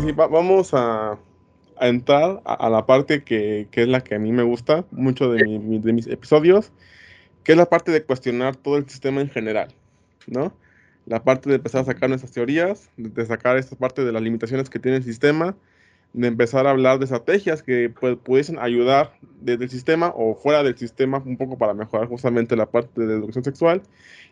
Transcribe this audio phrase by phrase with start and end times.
[0.00, 1.18] sí, vamos a,
[1.80, 5.92] entrar a, la parte que, es la que a mí me gusta mucho de, de
[5.92, 6.72] mis episodios,
[7.44, 9.68] que es la parte de cuestionar todo el sistema en general,
[10.26, 10.54] ¿no?
[11.04, 14.70] La parte de empezar a sacar nuestras teorías, de sacar esta parte de las limitaciones
[14.70, 15.54] que tiene el sistema,
[16.16, 20.62] de empezar a hablar de estrategias que pues, pudiesen ayudar desde el sistema o fuera
[20.62, 23.82] del sistema un poco para mejorar justamente la parte de educación sexual.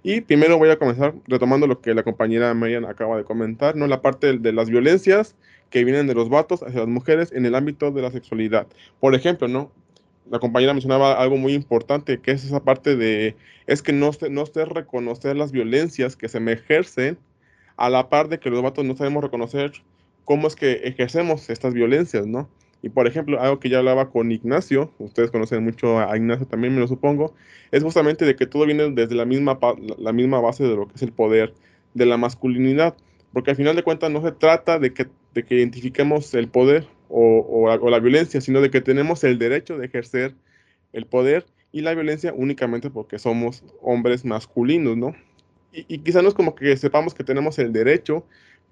[0.02, 3.86] Y primero voy a comenzar retomando lo que la compañera Marian acaba de comentar, ¿no?
[3.86, 5.36] La parte de, las violencias
[5.74, 8.68] que vienen de los vatos hacia las mujeres en el ámbito de la sexualidad.
[9.00, 9.72] Por ejemplo, ¿no?
[10.30, 13.34] La compañera mencionaba algo muy importante, que es esa parte de,
[13.66, 17.18] es que no no se reconocer las violencias que se me ejercen
[17.76, 19.72] a la par de que los vatos no sabemos reconocer
[20.24, 22.48] cómo es que ejercemos estas violencias, ¿no?
[22.80, 26.72] Y por ejemplo, algo que ya hablaba con Ignacio, ustedes conocen mucho a Ignacio también,
[26.72, 27.34] me lo supongo,
[27.72, 29.58] es justamente de que todo viene desde la misma,
[29.98, 31.52] la misma base de lo que es el poder,
[31.94, 32.94] de la masculinidad,
[33.32, 36.86] porque al final de cuentas no se trata de que, de que identifiquemos el poder
[37.08, 40.34] o, o, la, violencia, sino de que tenemos el derecho de ejercer
[40.92, 45.14] el poder y la violencia únicamente porque somos hombres masculinos, ¿no?
[45.72, 48.24] Y, y quizá no es como que sepamos que tenemos el derecho,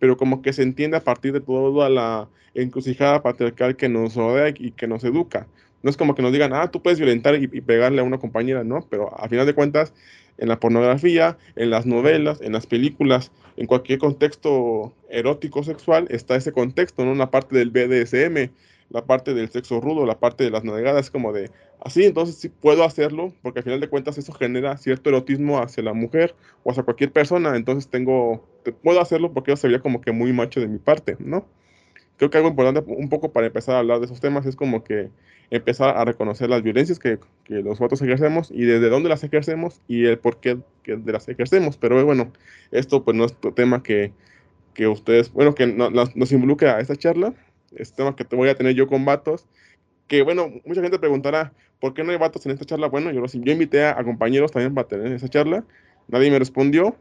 [0.03, 4.49] pero como que se entiende a partir de toda la encrucijada patriarcal que nos rodea
[4.49, 5.47] y que nos educa.
[5.85, 8.65] No es como que nos digan, ah, tú puedes violentar y, pegarle a una compañera,
[8.65, 9.95] no, pero a final de cuentas,
[10.39, 16.35] en la pornografía, en las novelas, en las películas, en cualquier contexto erótico sexual, está
[16.35, 17.13] ese contexto, ¿no?
[17.13, 18.51] Una parte del BDSM,
[18.93, 22.49] la parte del sexo rudo, la parte de las navegadas, como de, así, entonces sí
[22.49, 26.71] puedo hacerlo, porque al final de cuentas eso genera cierto erotismo hacia la mujer o
[26.71, 28.47] hacia cualquier persona, entonces tengo,
[28.83, 31.47] puedo hacerlo porque eso sería como que muy macho de mi parte, ¿no?
[32.17, 34.85] Creo que algo importante un poco para empezar a hablar de esos temas es como
[34.85, 35.11] que
[35.51, 39.81] empezar a reconocer las violencias que, que los votos ejercemos y desde dónde las ejercemos
[39.89, 42.33] y el por qué de las ejercemos, pero bueno,
[42.71, 44.13] esto pues no es tema que,
[44.75, 47.35] que ustedes, bueno, que nos, nos involucra a esta charla,
[47.77, 49.47] este tema que te voy a tener yo con vatos,
[50.09, 52.89] que bueno, mucha gente preguntará, ¿por qué no hay vatos en esta charla?
[52.89, 55.65] Bueno, yo, los, yo invité a, compañeros también para tener esa charla,
[56.09, 56.97] nadie me respondió,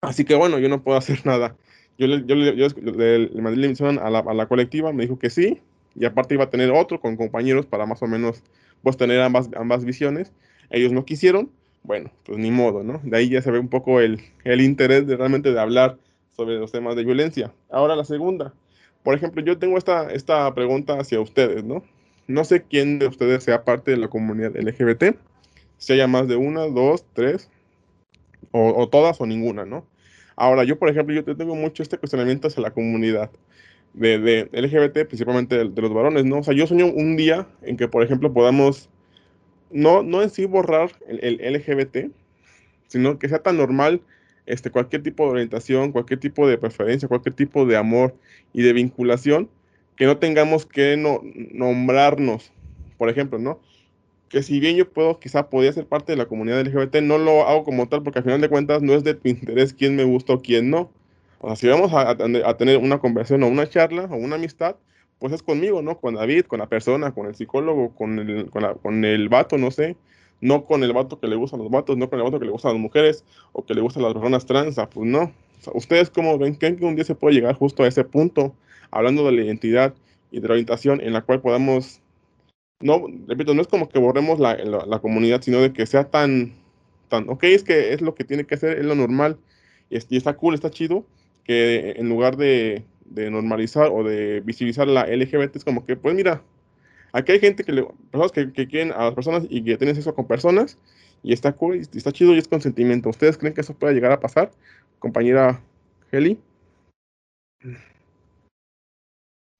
[0.00, 1.56] así que bueno, yo no puedo hacer nada.
[1.98, 5.18] Yo, le, yo, yo le, mandé la invitación a la, a la, colectiva, me dijo
[5.18, 5.60] que sí,
[5.94, 8.42] y aparte iba a tener otro con compañeros para más o menos
[8.82, 10.32] pues tener ambas, ambas visiones.
[10.70, 11.50] Ellos no quisieron,
[11.82, 13.00] bueno, pues ni modo, ¿no?
[13.02, 15.98] De ahí ya se ve un poco el, el interés de realmente de hablar
[16.32, 17.52] sobre los temas de violencia.
[17.70, 18.54] Ahora la segunda,
[19.02, 21.82] por ejemplo, yo tengo esta, esta pregunta hacia ustedes, ¿no?
[22.26, 25.16] No sé quién de ustedes sea parte de la comunidad LGBT,
[25.78, 27.50] si haya más de una, dos, tres,
[28.52, 29.86] o, todas o ninguna, ¿no?
[30.36, 33.30] Ahora, yo, por ejemplo, yo tengo mucho este cuestionamiento hacia la comunidad
[33.94, 36.38] de, de LGBT, principalmente de, los varones, ¿no?
[36.38, 38.88] O sea, yo sueño un día en que, por ejemplo, podamos,
[39.70, 42.12] no, no en sí borrar el, el LGBT,
[42.88, 44.02] sino que sea tan normal
[44.46, 48.14] este, cualquier tipo de orientación, cualquier tipo de preferencia, cualquier tipo de amor
[48.52, 49.48] y de vinculación,
[49.96, 51.20] que no tengamos que no,
[51.52, 52.52] nombrarnos,
[52.98, 53.60] por ejemplo, ¿no?
[54.28, 57.46] Que si bien yo puedo, quizá podría ser parte de la comunidad LGBT, no lo
[57.46, 60.04] hago como tal porque al final de cuentas no es de tu interés quién me
[60.04, 60.90] gusta o quién no.
[61.40, 62.16] O sea, si vamos a,
[62.56, 64.76] tener una conversación o una charla o una amistad,
[65.18, 65.98] pues es conmigo, ¿no?
[65.98, 69.70] Con David, con la persona, con el psicólogo, con el, con, con el vato, no
[69.70, 69.96] sé
[70.40, 72.52] no con el vato que le gustan los vatos, no con el vato que le
[72.52, 75.32] gustan las mujeres o que le gustan las personas trans, pues no.
[75.74, 76.54] ¿Ustedes cómo ven?
[76.54, 78.54] ¿Creen que un día se puede llegar justo a ese punto,
[78.90, 79.94] hablando de la identidad
[80.30, 82.00] y de la orientación en la cual podamos,
[82.80, 86.54] no, repito, no es como que borremos la, la, comunidad, sino de que sea tan,
[87.08, 89.38] tan, ok, es que es lo que tiene que ser, es lo normal,
[89.90, 91.04] y, y está cool, está chido,
[91.44, 96.14] que en lugar de, de normalizar o de visibilizar la LGBT, es como que, pues
[96.14, 96.42] mira,
[97.12, 100.14] Aquí hay gente que le, personas que, quieren a las personas y que tienen sexo
[100.14, 100.78] con personas
[101.22, 103.08] y está cool, y está chido y es consentimiento.
[103.08, 104.50] ¿Ustedes creen que eso puede llegar a pasar,
[104.98, 105.60] compañera
[106.10, 106.38] Heli?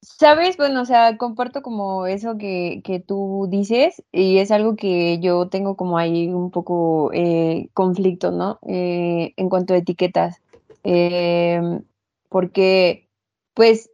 [0.03, 5.19] Sabes, bueno, o sea, comparto como eso que, que, tú dices y es algo que
[5.20, 8.58] yo tengo como ahí un poco eh, conflicto, ¿no?
[8.67, 10.41] Eh, en cuanto a etiquetas.
[10.85, 11.82] Em,
[12.29, 13.08] porque,
[13.55, 13.89] pues,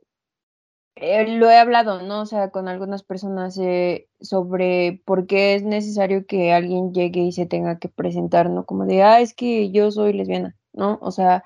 [0.96, 2.22] eh, lo he hablado, ¿no?
[2.22, 7.32] O sea, con algunas personas eh, sobre por qué es necesario que alguien llegue y
[7.32, 8.64] se tenga que presentar, ¿no?
[8.64, 10.98] Como de, ah, es que yo soy lesbiana, ¿no?
[11.02, 11.44] O sea,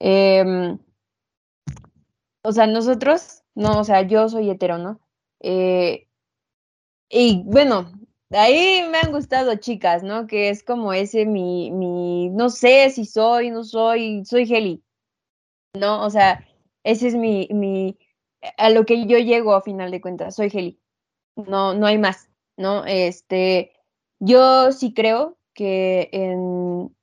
[0.00, 0.78] em,
[2.44, 5.00] o sea, nosotros, no, o sea, yo soy hetero, ¿no?
[5.40, 6.08] Eh,
[7.08, 7.90] y bueno,
[8.30, 10.26] ahí me han gustado chicas, ¿no?
[10.26, 14.84] Que es como ese mi, mi, no sé si soy, no soy, soy Heli,
[15.74, 16.04] ¿no?
[16.04, 16.46] O sea,
[16.84, 17.98] ese es mi, mi,
[18.56, 20.80] a lo que yo llego a final de cuentas, soy Heli.
[21.36, 22.84] No, no hay más, ¿no?
[22.84, 23.72] Este,
[24.20, 26.94] yo sí creo que en,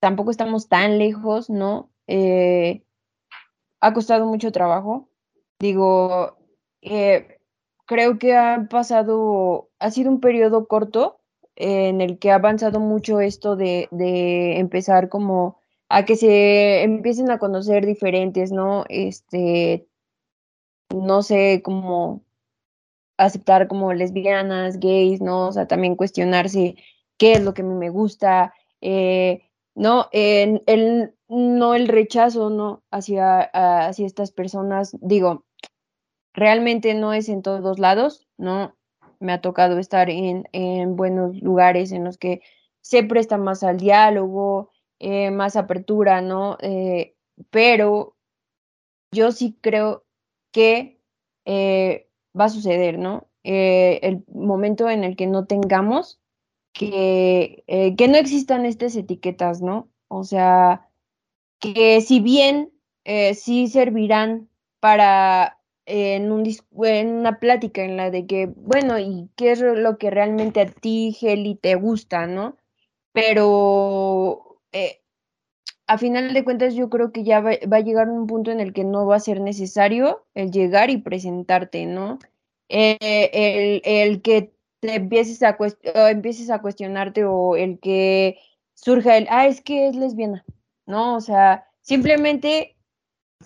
[0.00, 1.90] tampoco estamos tan lejos, ¿no?
[2.06, 2.82] Eh,
[3.80, 5.08] ha costado mucho trabajo.
[5.58, 6.36] Digo,
[6.82, 7.38] eh,
[7.86, 11.20] creo que ha pasado, ha sido un periodo corto
[11.56, 15.58] en el que ha avanzado mucho esto de, de empezar como
[15.88, 18.84] a que se empiecen a conocer diferentes, ¿no?
[18.88, 19.86] Este,
[21.02, 22.22] no sé, como
[23.16, 25.48] aceptar como lesbianas, gays, ¿no?
[25.48, 26.76] O sea, también cuestionarse
[27.18, 29.42] qué es lo que a mí me gusta, eh,
[29.74, 30.08] ¿no?
[30.12, 32.82] el, no el rechazo, ¿no?
[32.90, 35.44] Hacia, hacia estas personas, digo,
[36.32, 38.76] realmente no es en todos lados, ¿no?
[39.20, 42.42] Me ha tocado estar en, en buenos lugares en los que
[42.80, 46.58] se presta más al diálogo, eh, más apertura, ¿no?
[46.60, 47.16] Eh,
[47.50, 48.16] pero
[49.12, 50.03] yo sí creo
[50.54, 51.02] que
[51.44, 52.08] eh,
[52.38, 53.28] va a suceder, ¿no?
[53.46, 56.18] el momento en el que no tengamos
[56.72, 59.90] que, que no existan estas etiquetas, ¿no?
[60.08, 60.88] O sea,
[61.60, 62.72] que si bien
[63.34, 64.48] sí servirán
[64.80, 66.44] para en, un,
[66.84, 70.66] en una plática en la de que, bueno, ¿y qué es lo que realmente a
[70.66, 72.56] ti, Heli, te gusta, no?
[73.12, 75.02] Pero eh,
[75.86, 78.72] a final de cuentas yo creo que ya va, a llegar un punto en el
[78.72, 82.18] que no va a ser necesario el llegar y presentarte, ¿no?
[82.68, 82.96] Eh,
[83.32, 85.56] el, el, que te empieces a,
[86.10, 88.38] empieces a cuestionarte o el que
[88.74, 90.44] surja el, ah, es que es lesbiana,
[90.86, 91.16] ¿no?
[91.16, 92.76] O sea, simplemente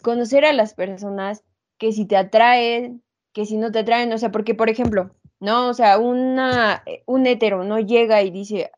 [0.03, 1.45] conocer a las personas,
[1.79, 3.03] que si te atraen,
[3.33, 7.27] que si no te atraen, o sea, porque por ejemplo, no, o sea, una, un
[7.27, 8.71] hetero no llega y dice,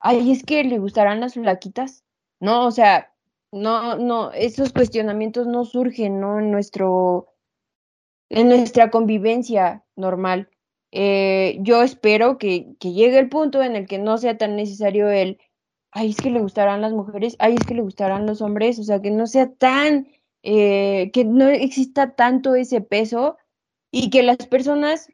[0.00, 2.05] ay, es que le gustarán las flaquitas,
[2.40, 3.12] no, o sea,
[3.52, 6.38] no, no, esos cuestionamientos no surgen, ¿no?
[6.38, 7.28] En nuestro,
[8.28, 10.50] en nuestra convivencia normal.
[10.92, 15.08] Eh, yo espero que, que llegue el punto en el que no sea tan necesario
[15.08, 15.38] el,
[15.90, 18.84] ay, es que le gustarán las mujeres, ay, es que le gustarán los hombres, o
[18.84, 20.08] sea, que no sea tan
[20.42, 23.36] eh, que no exista tanto ese peso
[23.90, 25.08] y que las personas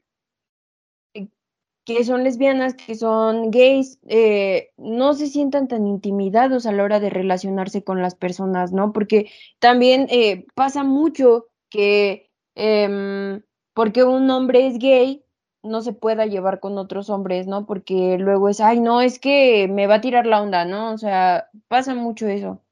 [1.85, 7.01] que son lesbianas, que son gays, eh, no se sientan tan intimidados a la hora
[7.01, 8.93] de relacionarse con las personas, ¿no?
[8.93, 10.09] Porque también
[10.55, 13.43] pasa mucho que em,
[13.75, 15.25] porque un hombre es gay,
[15.63, 17.67] no se pueda llevar con otros hombres, ¿no?
[17.67, 20.93] Porque luego es, ay, no, es que me va a tirar la onda, ¿no?
[20.93, 22.63] O sea, pasa mucho eso.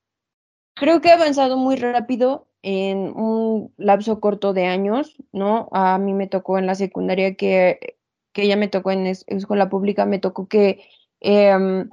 [0.74, 5.68] Creo que ha avanzado muy rápido en un lapso corto de años, ¿no?
[5.72, 7.98] A mí me tocó en la secundaria que,
[8.32, 10.84] que ya me tocó en escuela pública, me tocó que
[11.20, 11.88] em,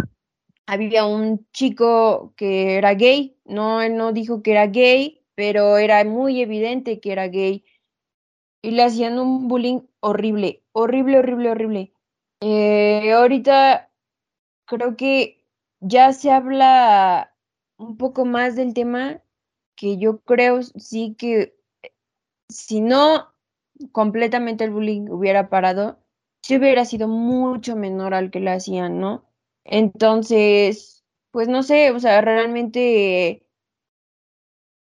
[0.66, 6.04] había un chico que era gay, no, él no dijo que era gay, pero era
[6.04, 7.64] muy evidente que era gay.
[8.62, 11.94] Y le hacían un bullying horrible, horrible, horrible, horrible.
[12.42, 13.92] Eh, ahorita
[14.66, 15.46] creo que
[15.80, 17.34] ya se habla
[17.78, 19.22] un poco más del tema
[19.76, 21.56] que yo creo sí que
[22.50, 23.28] si no
[23.92, 26.00] completamente el bullying hubiera parado,
[26.48, 29.26] sí hubiera sido mucho menor al que le hacían, ¿no?
[29.66, 33.46] Entonces, pues no sé, o sea, realmente,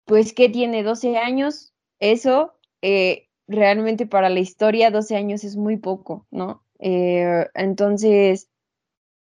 [0.04, 5.76] pues que tiene 12 años, eso, eh, realmente para la historia 12 años es muy
[5.76, 6.64] poco, ¿no?
[6.78, 8.48] Eh, entonces,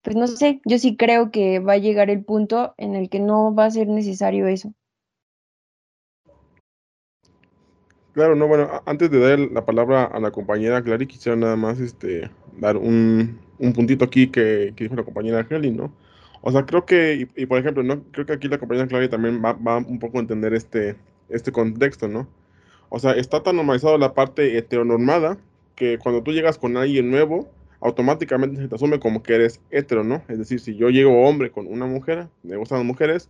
[0.04, 3.20] pues no sé, yo sí creo que va a llegar el punto en el que
[3.22, 4.74] no va a ser necesario eso.
[8.14, 11.80] Claro, no, bueno, antes de dar la palabra a la compañera Clary, quisiera nada más
[11.80, 12.30] este,
[12.60, 15.92] dar un, un puntito aquí que, que, dijo la compañera Kelly, ¿no?
[16.42, 18.04] O sea, creo que, y, por ejemplo, ¿no?
[18.12, 20.96] Creo que aquí la compañera Clary también va, va, un poco a entender este,
[21.30, 22.28] este contexto, ¿no?
[22.90, 25.40] O sea, está tan normalizado la parte heteronormada
[25.76, 27.50] que cuando tú llegas con alguien nuevo,
[27.82, 30.22] automáticamente se te asume como que eres hetero, ¿no?
[30.28, 33.30] Es decir, si yo llego hombre con una mujer, me gustan las mujeres,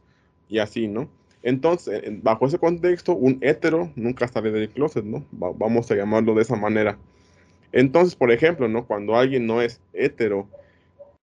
[0.50, 1.08] y así, ¿no?
[1.44, 5.26] Entonces, bajo ese contexto, un hetero nunca sale del closet, ¿no?
[5.32, 6.98] vamos a llamarlo de esa manera.
[7.74, 8.86] Entonces, por ejemplo, ¿no?
[8.88, 10.48] Cuando alguien no es hetero,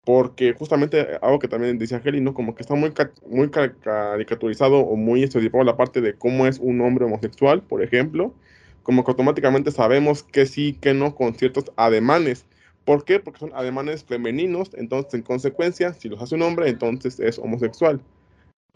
[0.04, 2.34] porque justamente algo que también dice Angeli, ¿no?
[2.34, 2.92] Como que está muy,
[3.26, 8.34] muy caricaturizado o muy estereotipado la parte de cómo es un hombre homosexual, por ejemplo,
[8.82, 12.44] como que automáticamente sabemos que sí, que no, con ciertos ademanes.
[12.84, 13.20] ¿Por qué?
[13.20, 18.00] Porque son ademanes femeninos, entonces en consecuencia, si los hace un hombre, entonces es homosexual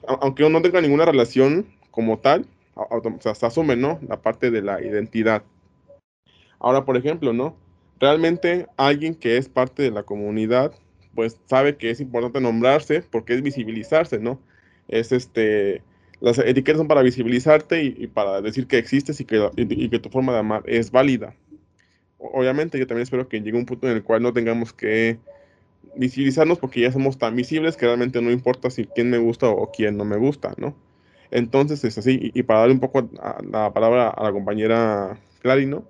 [0.06, 3.98] aunque no tenga ninguna relación como tal, o se asume, ¿no?
[4.06, 5.42] La parte de la identidad.
[6.58, 7.56] Ahora, por ejemplo, ¿no?
[7.98, 10.72] Realmente alguien que es parte de la comunidad,
[11.14, 14.38] pues sabe que es importante nombrarse porque es visibilizarse, ¿no?
[14.88, 15.82] Es este,
[16.20, 20.10] las etiquetas son para visibilizarte y, para decir que existes y que, y que tu
[20.10, 21.34] forma de amar es válida.
[22.18, 25.18] Obviamente yo también espero que llegue un punto en el cual no tengamos que
[25.94, 29.70] visibilizarnos porque ya somos tan visibles que realmente no importa si quién me gusta o
[29.70, 30.76] quién no me gusta, ¿no?
[31.30, 33.08] Entonces es así, y, para darle un poco
[33.50, 35.84] la palabra a la compañera Clary, ¿no?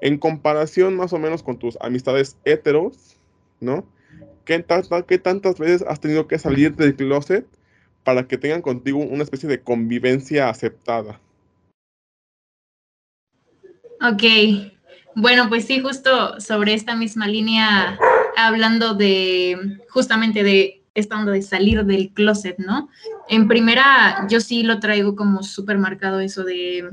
[0.00, 3.16] En comparación más o menos con tus amistades heteros,
[3.60, 3.86] ¿no?
[4.44, 4.64] ¿Qué,
[5.08, 7.46] ¿Qué tantas veces has tenido que salir del closet
[8.04, 11.20] para que tengan contigo una especie de convivencia aceptada?
[14.00, 14.22] Ok,
[15.16, 17.98] bueno, pues sí, justo sobre esta misma línea,
[18.36, 22.88] hablando de justamente de esta onda de salir del closet, ¿no?
[23.28, 26.90] En primera, yo sí lo traigo como súper marcado eso de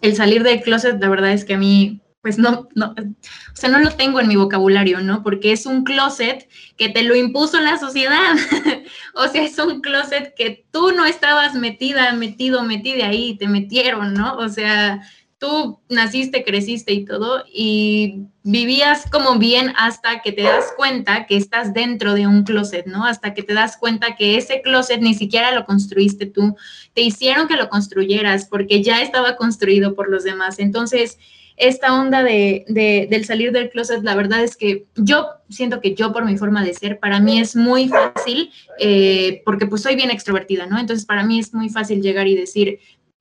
[0.00, 3.70] el salir del closet, la verdad es que a mí, pues no, no, o sea,
[3.70, 5.22] no lo tengo en mi vocabulario, ¿no?
[5.22, 8.34] Porque es un closet que te lo impuso la sociedad,
[9.14, 14.14] o sea, es un closet que tú no estabas metida, metido, metida ahí, te metieron,
[14.14, 14.36] ¿no?
[14.36, 15.02] O sea,
[15.42, 21.36] tú naciste, creciste y todo, y vivías como bien hasta que te das cuenta que
[21.36, 23.04] estás dentro de un closet, ¿no?
[23.04, 26.54] Hasta que te das cuenta que ese closet ni siquiera lo construiste tú,
[26.94, 30.60] te hicieron que lo construyeras porque ya estaba construido por los demás.
[30.60, 31.18] Entonces,
[31.56, 32.64] esta onda de,
[33.10, 36.64] del salir del closet, la verdad es que yo siento que yo por mi forma
[36.64, 40.78] de ser, para mí es muy fácil, eh, porque pues soy bien extrovertida, ¿no?
[40.78, 42.78] Entonces para mí es muy fácil llegar y decir,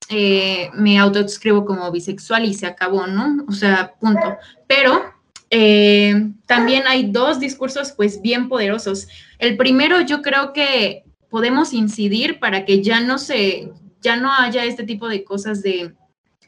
[0.10, 3.46] eh, me autoescribo como bisexual y se acabó, ¿no?
[3.48, 4.38] O sea, punto.
[4.68, 5.04] Pero
[5.50, 9.08] eh, también hay dos discursos pues bien poderosos.
[9.40, 14.66] El primero yo creo que podemos incidir para que ya no se, ya no haya
[14.66, 15.94] este tipo de cosas de,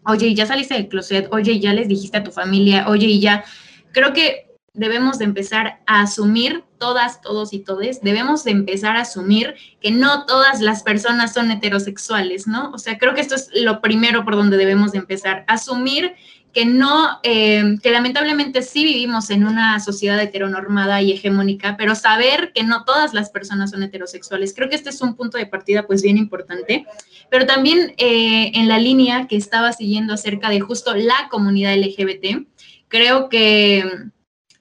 [0.06, 3.44] oye, ya saliste del closet, oye, ya les dijiste a tu familia, oye, y ya.
[3.92, 9.04] Creo que debemos de empezar a asumir, todas, todos y todes, debemos de empezar a
[9.04, 12.72] asumir que no todas las personas son heterosexuales, ¿no?
[12.72, 16.14] O sea, creo que esto es lo primero por donde debemos de empezar, asumir
[16.52, 22.52] que no, eh, que lamentablemente sí vivimos en una sociedad heteronormada y hegemónica, pero saber
[22.54, 24.54] que no todas las personas son heterosexuales.
[24.54, 26.86] Creo que este es un punto de partida pues bien importante,
[27.30, 32.46] pero también eh, en la línea que estaba siguiendo acerca de justo la comunidad LGBT,
[32.90, 33.86] creo que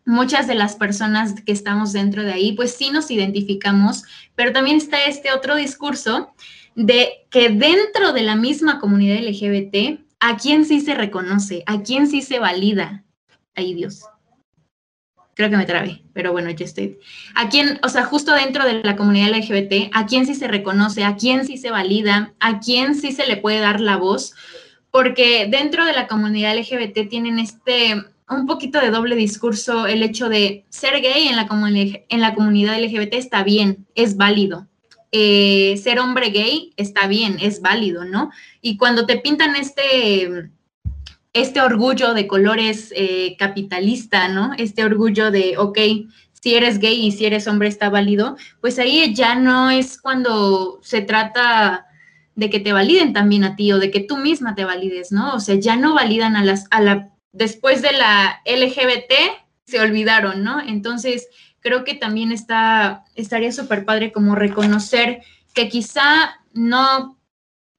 [0.04, 4.04] muchas de las personas que estamos dentro de ahí, pues sí nos identificamos,
[4.35, 6.35] pero también está este otro discurso
[6.75, 11.62] de que dentro de la misma comunidad LGBT, ¿a quién sí se reconoce?
[11.66, 13.04] ¿A quién sí se valida?
[13.54, 14.02] Ay Dios.
[15.35, 16.99] Creo que me trabé, pero bueno, ya estoy.
[17.35, 21.04] ¿A quién, o sea, justo dentro de la comunidad LGBT, a quién sí se reconoce?
[21.04, 22.35] ¿A quién sí se valida?
[22.38, 24.35] ¿A quién sí se le puede dar la voz?
[24.90, 28.04] Porque dentro de la comunidad LGBT tienen este
[28.35, 31.47] un poquito de doble discurso el hecho de ser gay en la,
[32.09, 34.69] en la comunidad LGBT está bien, es válido.
[35.12, 38.31] Eh, ser hombre gay está bien, es válido, ¿no?
[38.62, 40.51] Y cuando te pintan este,
[41.33, 44.53] este orgullo de colores eh, capitalista, ¿no?
[44.57, 45.79] Este orgullo de, ok,
[46.33, 50.81] si eres gay y si eres hombre está válido, pues ahí ya no es cuando
[50.83, 51.87] se trata
[52.35, 55.35] de que te validen también a ti o de que tú misma te valides, ¿no?
[55.35, 59.12] O sea, ya no validan a, las, a la después de la LGBT
[59.65, 60.61] se olvidaron, ¿no?
[60.61, 61.29] Entonces,
[61.61, 65.23] creo que también está, estaría súper padre como reconocer
[65.55, 67.19] que quizá no,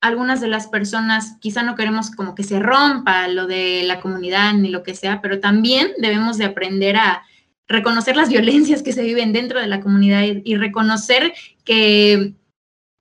[0.02, 4.54] algunas de las personas, quizá no queremos como que se rompa lo de la comunidad
[4.54, 7.24] ni lo que sea, pero también debemos de aprender a
[7.68, 11.34] reconocer las violencias que se viven dentro de la comunidad y, reconocer
[11.64, 12.34] que,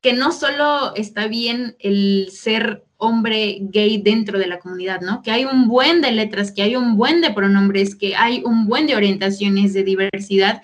[0.02, 5.22] que no solo está bien el ser hombre gay dentro de la comunidad, ¿no?
[5.22, 8.66] Que hay un buen de letras, que hay un buen de pronombres, que hay un
[8.66, 10.62] buen de orientaciones de diversidad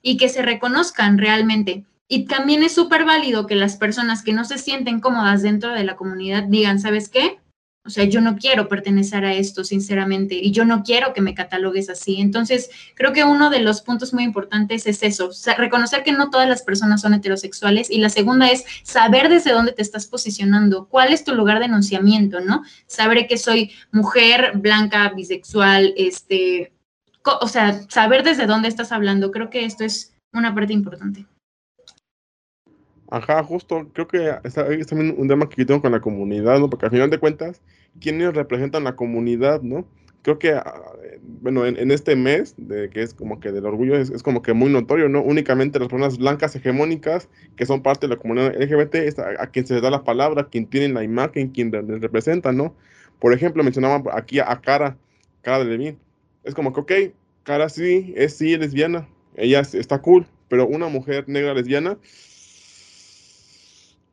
[0.00, 1.84] y que se reconozcan realmente.
[2.06, 5.82] Y también es súper válido que las personas que no se sienten cómodas dentro de
[5.82, 7.39] la comunidad digan, ¿sabes qué?
[7.82, 11.34] O sea, yo no quiero pertenecer a esto, sinceramente, y yo no quiero que me
[11.34, 12.20] catalogues así.
[12.20, 16.46] Entonces, creo que uno de los puntos muy importantes es eso, reconocer que no todas
[16.46, 17.90] las personas son heterosexuales.
[17.90, 21.66] Y la segunda es saber desde dónde te estás posicionando, cuál es tu lugar de
[21.66, 22.62] enunciamiento, ¿no?
[22.86, 26.72] Saber que soy mujer, blanca, bisexual, este,
[27.24, 29.30] o sea, saber desde dónde estás hablando.
[29.30, 31.26] Creo que esto es una parte importante.
[33.10, 36.70] Ajá, justo, creo que es también un tema que yo tengo con la comunidad, ¿no?
[36.70, 37.60] Porque al final de cuentas,
[38.00, 39.84] ¿quiénes representan la comunidad, ¿no?
[40.22, 40.80] Creo que, ah,
[41.40, 44.70] bueno, en, este mes, de, que es como que del orgullo, es, como que muy
[44.70, 45.22] notorio, ¿no?
[45.22, 49.66] Únicamente las personas blancas hegemónicas, que son parte de la comunidad LGBT, es a, quien
[49.66, 52.76] se les da la palabra, quien tiene la imagen, quien les representa, ¿no?
[53.18, 54.96] Por ejemplo, mencionaba aquí a, Cara,
[55.42, 55.98] Cara de Levin.
[56.44, 56.92] Es como que, ok,
[57.42, 61.98] Cara sí, es sí lesbiana, ella está cool, pero una mujer negra lesbiana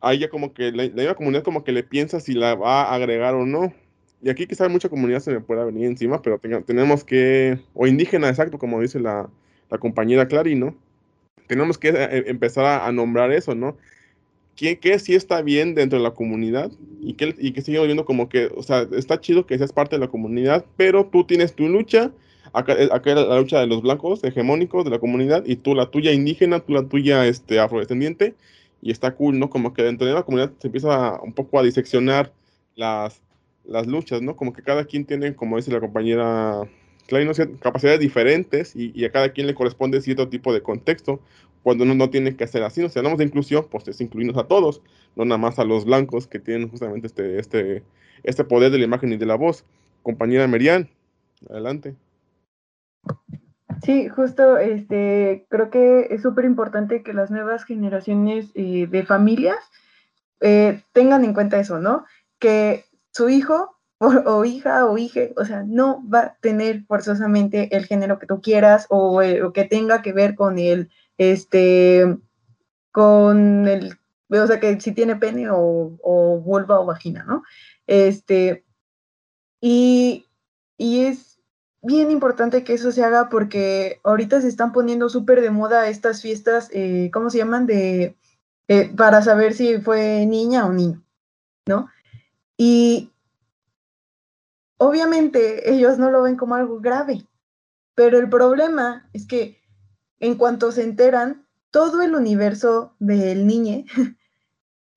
[0.02, 2.96] ahí ya como que la, misma comunidad como que le piensa si la va a
[2.96, 3.74] agregar o no.
[4.22, 8.30] Y aquí quizá mucha comunidad se me pueda venir encima, pero tenemos que, o indígena,
[8.30, 9.30] exacto, como dice la,
[9.80, 10.76] compañera Clary, ¿no?
[11.48, 13.78] Tenemos que eh, empezar a, nombrar eso, ¿no?
[14.58, 18.06] qué, qué sí está bien dentro de la comunidad y que, y que sigue viendo
[18.06, 21.54] como que, o sea, está chido que seas parte de la comunidad, pero tú tienes
[21.54, 22.12] tu lucha,
[22.54, 25.92] acá, acá era la lucha de los blancos hegemónicos de la comunidad y tú la
[25.92, 28.34] tuya indígena, tú la tuya este, afrodescendiente,
[28.82, 29.50] y está cool, ¿no?
[29.50, 32.32] Como que dentro de la comunidad se empieza un poco a diseccionar
[32.76, 33.22] las,
[33.66, 34.36] las luchas, ¿no?
[34.36, 36.62] Como que cada quien tiene, como dice la compañera
[37.08, 41.22] Klein, capacidades diferentes y, y, a cada quien le corresponde cierto tipo de contexto
[41.64, 42.82] cuando uno no tiene que ser así.
[42.82, 42.90] ¿no?
[42.90, 44.82] Si hablamos de inclusión, pues es incluirnos a todos,
[45.16, 47.84] no nada más a los blancos que tienen justamente este, este,
[48.24, 49.66] este poder de la imagen y de la voz.
[50.04, 50.90] Compañera Merian,
[51.50, 51.96] adelante.
[53.84, 59.58] Sí, justo, este, creo que es súper importante que las nuevas generaciones eh, de familias
[60.42, 62.06] eh, tengan en cuenta eso, ¿no?
[62.40, 67.86] Que su hijo o, hija o hija, o sea, no va a tener forzosamente el
[67.86, 72.18] género que tú quieras o, eh, o que tenga que ver con el este,
[72.92, 73.98] con el,
[74.30, 77.44] o sea, que si tiene pene o, o vulva o vagina, ¿no?
[77.88, 78.66] Este,
[79.62, 80.28] y,
[80.78, 81.37] y es
[81.82, 86.22] bien importante que eso se haga porque ahorita se están poniendo súper de moda estas
[86.22, 87.66] fiestas, eh, ¿cómo se llaman?
[87.66, 88.16] De,
[88.68, 91.04] eh, para saber si fue niña o niño,
[91.68, 91.90] ¿no?
[92.58, 93.12] Y
[94.78, 97.26] obviamente ellos no lo ven como algo grave,
[97.96, 99.62] pero el problema es que
[100.20, 103.86] en cuanto se enteran, todo el universo del niño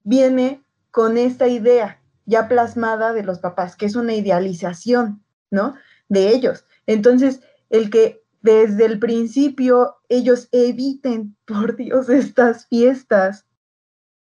[0.02, 5.74] viene con esta idea ya plasmada de los papás, que es una idealización, ¿no?
[6.10, 6.66] De ellos.
[6.86, 7.40] Entonces,
[7.70, 13.46] el que desde el principio ellos eviten, por Dios, estas fiestas,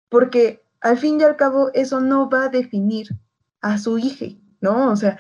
[0.09, 3.09] porque al fin y al cabo eso no va a definir
[3.61, 4.27] a su hija,
[4.61, 4.91] ¿no?
[4.91, 5.19] O sea,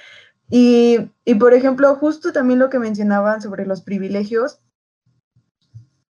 [0.50, 4.60] y, y por ejemplo, justo también lo que mencionaban sobre los privilegios,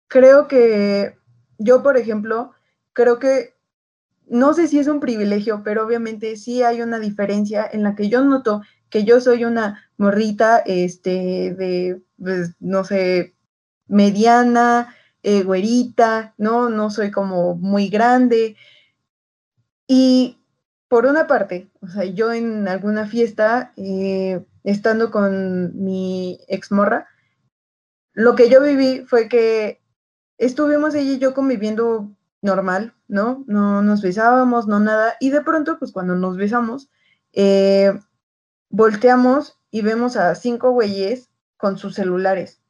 [0.06, 1.18] creo que
[1.58, 2.52] yo, por ejemplo,
[2.92, 3.54] creo que
[4.26, 8.08] no sé si es un privilegio, pero obviamente sí hay una diferencia en la que
[8.08, 13.34] yo noto que yo soy una morrita, este, de, pues, no sé,
[13.86, 16.68] mediana, eh, güerita, ¿no?
[16.68, 18.56] No soy como muy grande.
[19.86, 20.38] Y
[20.88, 27.08] por una parte, o sea, yo en alguna fiesta, eh, estando con mi exmorra,
[28.12, 29.80] lo que yo viví fue que
[30.38, 32.10] estuvimos ella y yo conviviendo
[32.42, 33.44] normal, ¿no?
[33.46, 35.14] No nos besábamos, no nada.
[35.20, 36.90] Y de pronto, pues cuando nos besamos,
[37.32, 37.98] eh,
[38.70, 42.60] volteamos y vemos a cinco güeyes con sus celulares.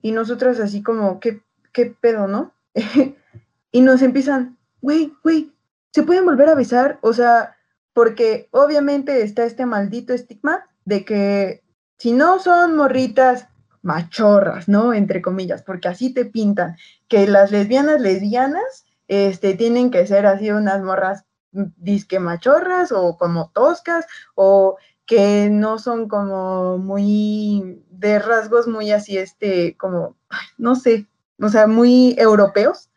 [0.00, 2.54] Y nosotras así como, ¿qué, qué pedo, no?
[3.72, 5.52] y nos empiezan, güey, güey,
[5.92, 6.98] ¿se pueden volver a besar?
[7.02, 7.56] O sea,
[7.92, 11.64] porque obviamente está este maldito estigma de que
[11.98, 13.48] si no son morritas
[13.82, 14.94] machorras, ¿no?
[14.94, 16.76] Entre comillas, porque así te pintan,
[17.08, 23.50] que las lesbianas lesbianas este, tienen que ser así unas morras disque machorras o como
[23.50, 30.16] toscas o que no son como muy de rasgos muy así, este, como,
[30.58, 31.06] no sé,
[31.40, 32.90] o sea, muy europeos.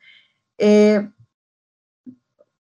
[0.57, 1.09] Eh,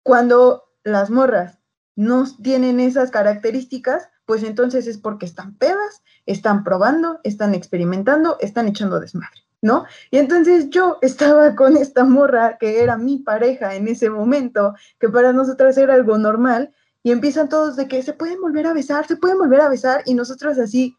[0.03, 1.59] cuando las morras
[1.94, 8.68] no tienen esas características, pues entonces es porque están pedas, están probando, están experimentando, están
[8.68, 9.87] echando desmadre, ¿no?
[10.11, 15.09] Y entonces yo estaba con esta morra que era mi pareja en ese momento, que
[15.09, 19.07] para nosotras era algo normal, y empiezan todos de que se pueden volver a besar,
[19.07, 20.98] se pueden volver a besar, y nosotros así,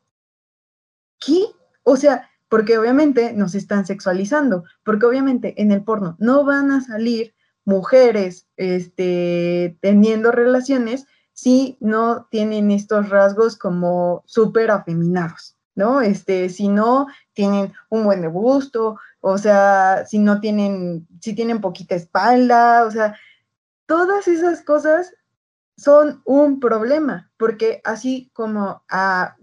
[1.19, 1.43] ¿qué?
[1.83, 6.81] O sea, porque obviamente nos están sexualizando, porque obviamente en el porno no van a
[6.81, 16.01] salir mujeres este, teniendo relaciones si no tienen estos rasgos como súper afeminados, ¿no?
[16.01, 21.95] Este, si no tienen un buen gusto, o sea, si no tienen, si tienen poquita
[21.95, 23.15] espalda, o sea,
[23.85, 25.13] todas esas cosas
[25.77, 29.35] son un problema, porque así como a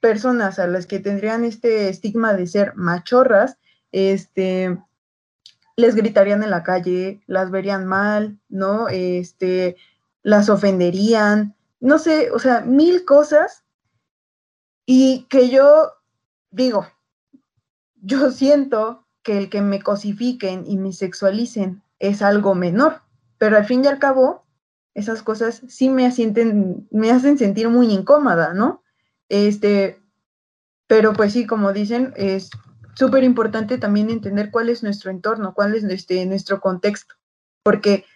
[0.00, 3.58] personas a las que tendrían este estigma de ser machorras,
[3.92, 4.78] este,
[5.76, 8.88] les gritarían en la calle, las verían mal, ¿no?
[8.88, 9.76] Este,
[10.22, 13.64] las ofenderían, no sé, o sea, mil cosas.
[14.90, 15.92] Y que yo
[16.50, 16.86] digo,
[17.96, 23.02] yo siento que el que me cosifiquen y me sexualicen es algo menor,
[23.36, 24.46] pero al fin y al cabo,
[24.94, 28.82] esas cosas sí me, asienten, me hacen sentir muy incómoda, ¿no?
[29.28, 30.00] Este,
[30.86, 32.48] pero pues sí, como dicen, es
[32.94, 37.14] súper importante también entender cuál es nuestro entorno, cuál es este, nuestro contexto,
[37.62, 38.06] porque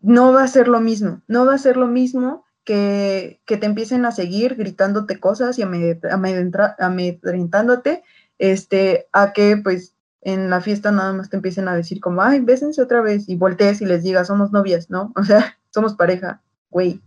[0.00, 3.66] no va a ser lo mismo, no va a ser lo mismo que, que te
[3.66, 8.02] empiecen a seguir gritándote cosas y amedrentándote,
[8.38, 12.40] este, a que pues en la fiesta nada más te empiecen a decir como, ay,
[12.40, 15.12] bésense otra vez y voltees y les digas, somos novias, ¿no?
[15.16, 17.00] O sea, somos pareja, güey.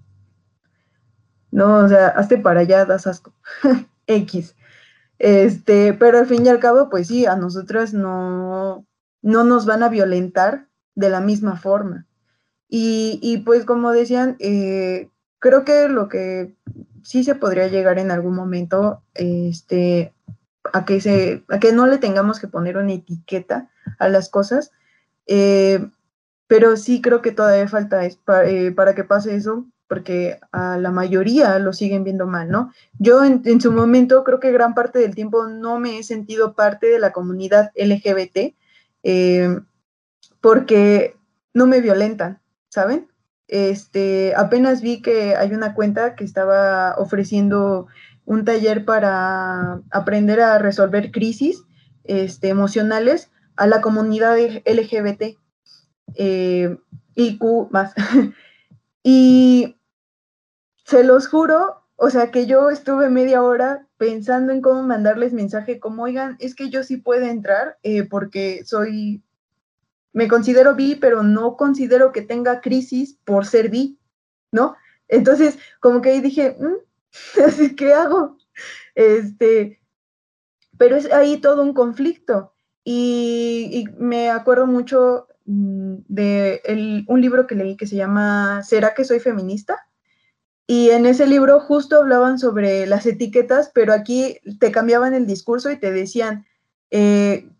[1.52, 3.34] No, o sea, hazte para allá, das asco.
[4.08, 4.56] X.
[5.20, 8.86] Este, pero al fin y al cabo, pues sí, a nosotras no,
[9.22, 12.06] no nos van a violentar de la misma forma.
[12.70, 15.10] Y, y pues como decían, eh,
[15.48, 16.54] creo que lo que
[17.04, 20.14] sí se podría llegar en algún momento, este,
[20.74, 24.72] a que, se, a que no le tengamos que poner una etiqueta a las cosas,
[25.26, 25.88] eh,
[26.48, 30.92] pero sí creo que todavía falta es eh, para que pase eso, porque a la
[30.92, 32.74] mayoría lo siguen viendo mal, ¿no?
[33.00, 36.88] Yo en, su momento creo que gran parte del tiempo no me he sentido parte
[36.88, 38.54] de la comunidad LGBT
[39.04, 39.60] eh,
[40.42, 41.16] porque
[41.54, 43.08] no me violentan, ¿saben?
[43.48, 47.88] Este, apenas vi que hay una cuenta que estaba ofreciendo
[48.26, 51.64] un taller para aprender a resolver crisis
[52.04, 55.38] este, emocionales a la comunidad LGBT
[56.16, 56.78] eh,
[57.16, 57.94] IQ más.
[59.04, 59.78] y
[60.84, 65.80] se los juro, o sea que yo estuve media hora pensando en cómo mandarles mensaje,
[65.80, 69.24] como, oigan, es que yo sí puedo entrar eh, porque soy,
[70.18, 74.00] me considero bi, pero no considero que tenga crisis por ser bi,
[74.52, 74.76] ¿no?
[75.08, 78.36] Entonces, como que ahí dije, mm, que hago?
[78.96, 79.80] Este,
[80.76, 82.52] pero es ahí todo un conflicto.
[82.84, 89.06] Y, me acuerdo mucho mm, de un libro que leí que se llama ¿Será que
[89.06, 89.88] soy feminista?
[90.66, 95.70] Y en ese libro justo hablaban sobre las etiquetas, pero aquí te cambiaban el discurso
[95.70, 96.48] y te decían
[96.90, 97.52] eh,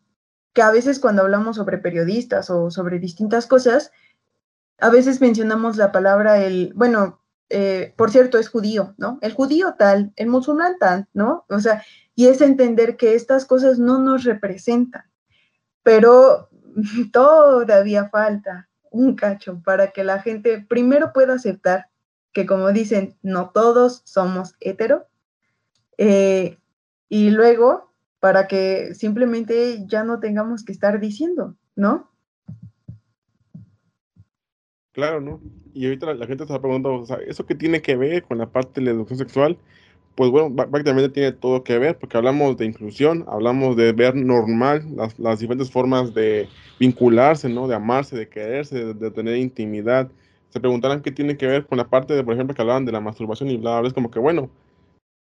[0.58, 3.92] que a veces cuando hablamos sobre periodistas o sobre distintas cosas,
[4.80, 9.20] a veces mencionamos la palabra el, bueno, eh, por cierto, es judío, ¿no?
[9.22, 11.46] El judío tal, el musulmán tal, ¿no?
[11.50, 11.84] O sea,
[12.16, 15.04] y es entender que estas cosas no nos representan,
[15.84, 16.50] pero
[17.14, 21.86] todavía falta un cacho para que la gente primero pueda aceptar
[22.34, 25.06] que como dicen, no todos somos hetero.
[26.00, 26.58] Eh,
[27.10, 27.87] y luego,
[28.20, 32.10] para que simplemente ya no tengamos que estar diciendo, ¿no?
[34.92, 35.42] Claro, ¿no?
[35.74, 38.40] Y ahorita la, gente se está preguntando, o sea, ¿eso qué tiene que ver con
[38.40, 39.58] la parte de la educación sexual?
[40.16, 44.84] Pues bueno, prácticamente tiene todo que ver, porque hablamos de inclusión, hablamos de ver normal
[44.96, 46.50] las, las diferentes formas de
[46.80, 47.68] vincularse, ¿no?
[47.68, 50.10] De amarse, de quererse, de tener intimidad,
[50.50, 52.92] se preguntarán qué tiene que ver con la parte de, por ejemplo, que hablaban de
[52.92, 54.50] la masturbación y bla, bla, es como que, bueno,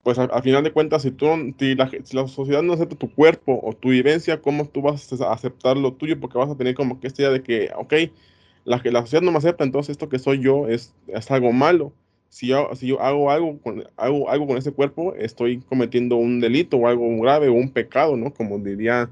[0.04, 1.28] pues al final de cuentas, si, tú,
[1.60, 5.78] si la, sociedad no acepta tu cuerpo o tu vivencia, ¿cómo tú vas a aceptar
[5.78, 6.20] lo tuyo?
[6.20, 7.94] Porque vas a tener como que esta idea de que, ok,
[8.66, 11.94] la, la sociedad no me acepta, entonces esto que soy yo es, es algo malo.
[12.30, 16.40] Si yo, si yo hago, algo con, hago algo con ese cuerpo, estoy cometiendo un
[16.40, 18.34] delito o algo grave o un pecado, ¿no?
[18.34, 19.10] Como diría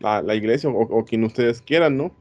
[0.00, 2.12] la, la iglesia o, o, quien ustedes quieran, ¿no?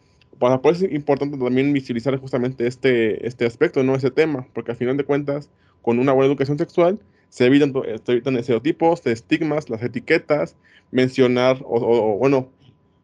[0.42, 3.96] para por eso es importante también visibilizar justamente este, este aspecto, ¿no?
[3.96, 5.52] Ese tema, porque al final de cuentas,
[5.84, 7.00] con una buena educación sexual,
[7.32, 10.58] se evitan, se evitan estereotipos, estigmas, las etiquetas,
[10.92, 12.50] mencionar, o, bueno,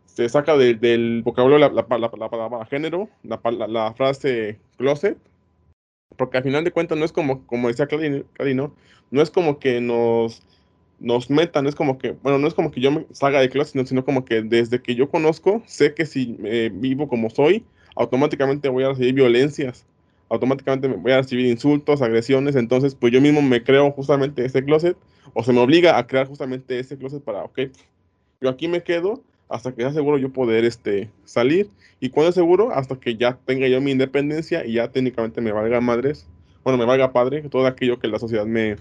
[0.06, 5.18] se saca del vocabulario la, la, palabra género, la, frase closet,
[6.18, 8.76] porque al final de cuentas no es como, como decía Clarino,
[9.12, 10.44] no es como que nos
[11.00, 13.86] nos metan, es como que, bueno, no es como que yo me salga de clase,
[13.86, 17.64] sino, como que desde que yo conozco, sé que si eh, vivo como soy,
[17.96, 19.86] automáticamente voy a recibir violencias,
[20.30, 24.98] automáticamente voy a recibir insultos, agresiones, entonces pues yo mismo me creo justamente ese closet,
[25.34, 27.60] o se me obliga a crear justamente ese closet para, ok,
[28.42, 32.36] yo aquí me quedo hasta que sea seguro yo poder este, salir, y cuando es
[32.36, 36.28] seguro, hasta que ya tenga yo mi independencia y ya técnicamente me valga madres,
[36.64, 38.76] bueno, me valga padre, todo aquello que la sociedad me,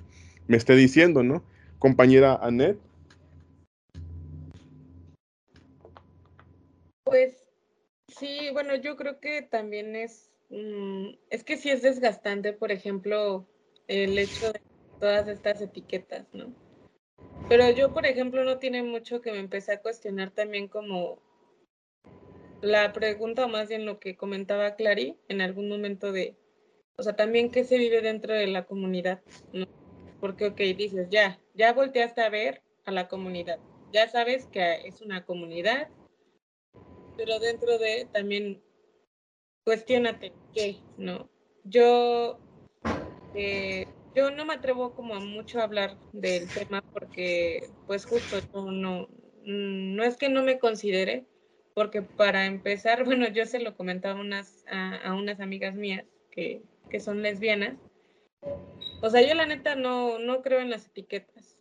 [0.49, 1.43] me esté diciendo, ¿no?
[1.79, 2.81] compañera Annette?
[7.05, 7.45] Pues
[8.09, 13.47] sí, bueno, yo creo que también es, mm, es que sí es desgastante, por ejemplo,
[13.89, 14.61] el hecho de
[14.99, 16.53] todas estas etiquetas, ¿no?
[17.49, 21.23] Pero yo, por ejemplo, no tiene mucho que me empecé a cuestionar también como
[22.61, 26.37] la pregunta, más bien lo que comentaba Clary en algún momento de,
[26.97, 29.67] o sea, también qué se vive dentro de la comunidad, ¿no?
[30.21, 33.59] Porque, ok, dices, ya, ya volteaste a ver a la comunidad,
[33.93, 35.89] ya sabes que es una comunidad,
[37.17, 38.63] pero dentro de también
[39.67, 41.29] cuestionate qué, ¿no?
[41.65, 42.39] Yo,
[43.35, 48.71] eh, yo no me atrevo como mucho a hablar del tema porque, pues justo, no,
[48.71, 49.09] no,
[49.43, 51.27] no es que no me considere,
[51.75, 57.01] porque para empezar, bueno, yo se lo comentaba unas, a, unas amigas mías que, que
[57.01, 57.77] son lesbianas,
[59.03, 61.59] o sea, yo la neta no, no creo en las etiquetas.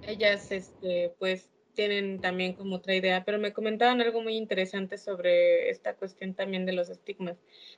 [0.00, 5.70] Ellas, este, pues, tienen también como otra idea, pero me comentaban algo muy interesante sobre
[5.70, 7.36] esta cuestión también de los estigmas,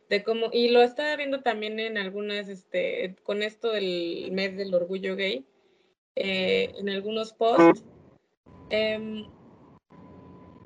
[0.09, 4.73] de cómo, y lo estaba viendo también en algunas, este, con esto del mes del
[4.73, 5.45] orgullo gay,
[6.17, 7.85] eh, en algunos posts.
[8.71, 9.27] Em,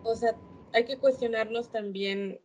[0.05, 0.37] o sea,
[0.73, 2.41] hay que cuestionarnos también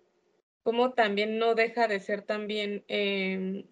[0.63, 3.63] cómo también no deja de ser también em,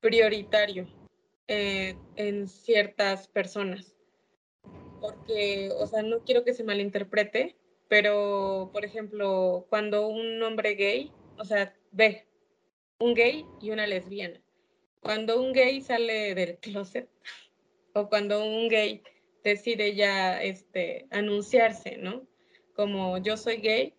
[0.00, 0.86] prioritario
[1.48, 3.95] eh, en ciertas personas
[5.00, 7.56] porque, o sea, no quiero que se malinterprete,
[7.88, 12.26] pero, por ejemplo, cuando un hombre gay, o sea, ve
[12.98, 14.40] un gay y una lesbiana,
[15.00, 17.08] cuando un gay sale del closet
[17.94, 19.02] o cuando un gay
[19.44, 22.26] decide ya este, anunciarse, ¿no?
[22.74, 23.94] Como yo soy gay,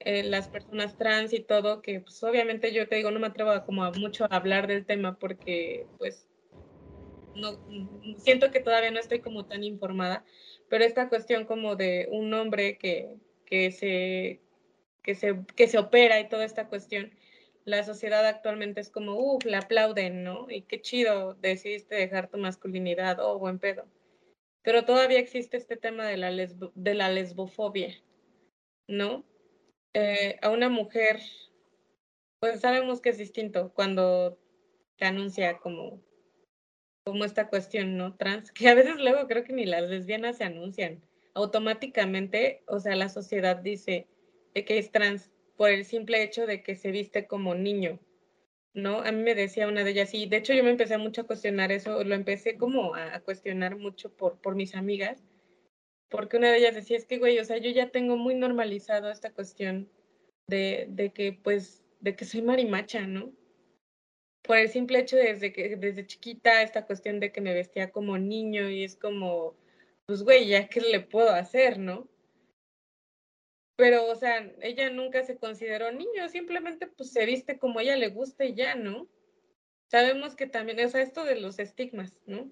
[0.00, 3.52] eh, las personas trans y todo, que pues obviamente yo te digo, no me atrevo
[3.66, 6.28] como a mucho a hablar del tema porque pues
[8.18, 10.24] siento que todavía no estoy como tan informada,
[10.68, 14.40] pero esta cuestión como de un hombre que, que, se,
[15.02, 17.12] que, se, que se opera y toda esta cuestión,
[17.64, 20.46] la sociedad actualmente es como, uff, la aplauden, ¿no?
[20.50, 23.84] Y qué chido, decidiste dejar tu masculinidad, oh, buen pedo.
[24.62, 27.94] Pero todavía existe este tema de la, de la lesbofobia,
[28.86, 29.24] ¿no?
[29.94, 31.20] Eh, a una mujer,
[32.40, 34.38] pues sabemos que es distinto cuando
[34.96, 36.02] te anuncia como
[37.08, 38.14] como esta cuestión, ¿no?
[38.16, 41.00] Trans, que a veces luego creo que ni las lesbianas se anuncian.
[41.32, 44.06] Automáticamente, o sea, la sociedad dice
[44.52, 47.98] que es trans por el simple hecho de que se viste como niño,
[48.74, 49.00] ¿no?
[49.00, 51.26] A mí me decía una de ellas, y de hecho yo me empecé mucho a
[51.26, 55.24] cuestionar eso, lo empecé como a, cuestionar mucho por, por mis amigas,
[56.10, 59.10] porque una de ellas decía, es que, güey, o sea, yo ya tengo muy normalizado
[59.10, 59.88] esta cuestión
[60.46, 63.32] de, de que, pues, de que soy marimacha, ¿no?
[64.42, 68.18] Por el simple hecho desde que desde chiquita esta cuestión de que me vestía como
[68.18, 69.56] niño y es como,
[70.06, 72.08] pues güey, ya qué le puedo hacer, ¿no?
[73.76, 78.08] Pero, o sea, ella nunca se consideró niño, simplemente pues se viste como ella le
[78.08, 79.06] gusta y ya, ¿no?
[79.90, 82.50] Sabemos que también, o sea, esto de los estigmas, ¿no?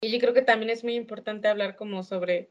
[0.00, 2.48] Y yo creo que también es muy importante hablar como sobre,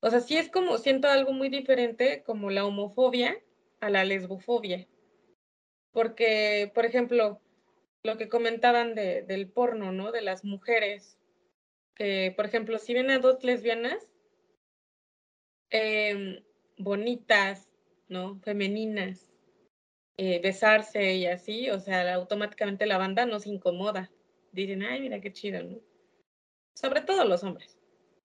[0.00, 3.40] o sea, sí es como, siento algo muy diferente como la homofobia
[3.80, 4.86] a la lesbofobia.
[5.92, 7.40] Porque, por ejemplo,
[8.02, 10.12] lo que comentaban de, del porno, ¿no?
[10.12, 11.18] De las mujeres.
[11.94, 14.12] que por ejemplo, si ven a dos lesbianas
[15.70, 16.42] em,
[16.76, 17.68] bonitas,
[18.08, 18.40] ¿no?
[18.40, 19.28] Femeninas,
[20.16, 24.10] eh, besarse y así, o sea, automáticamente la banda no se incomoda.
[24.52, 25.80] Dicen, ay, mira qué chido, ¿no?
[26.74, 27.78] Sobre todo los hombres,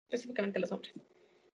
[0.08, 0.94] específicamente los hombres.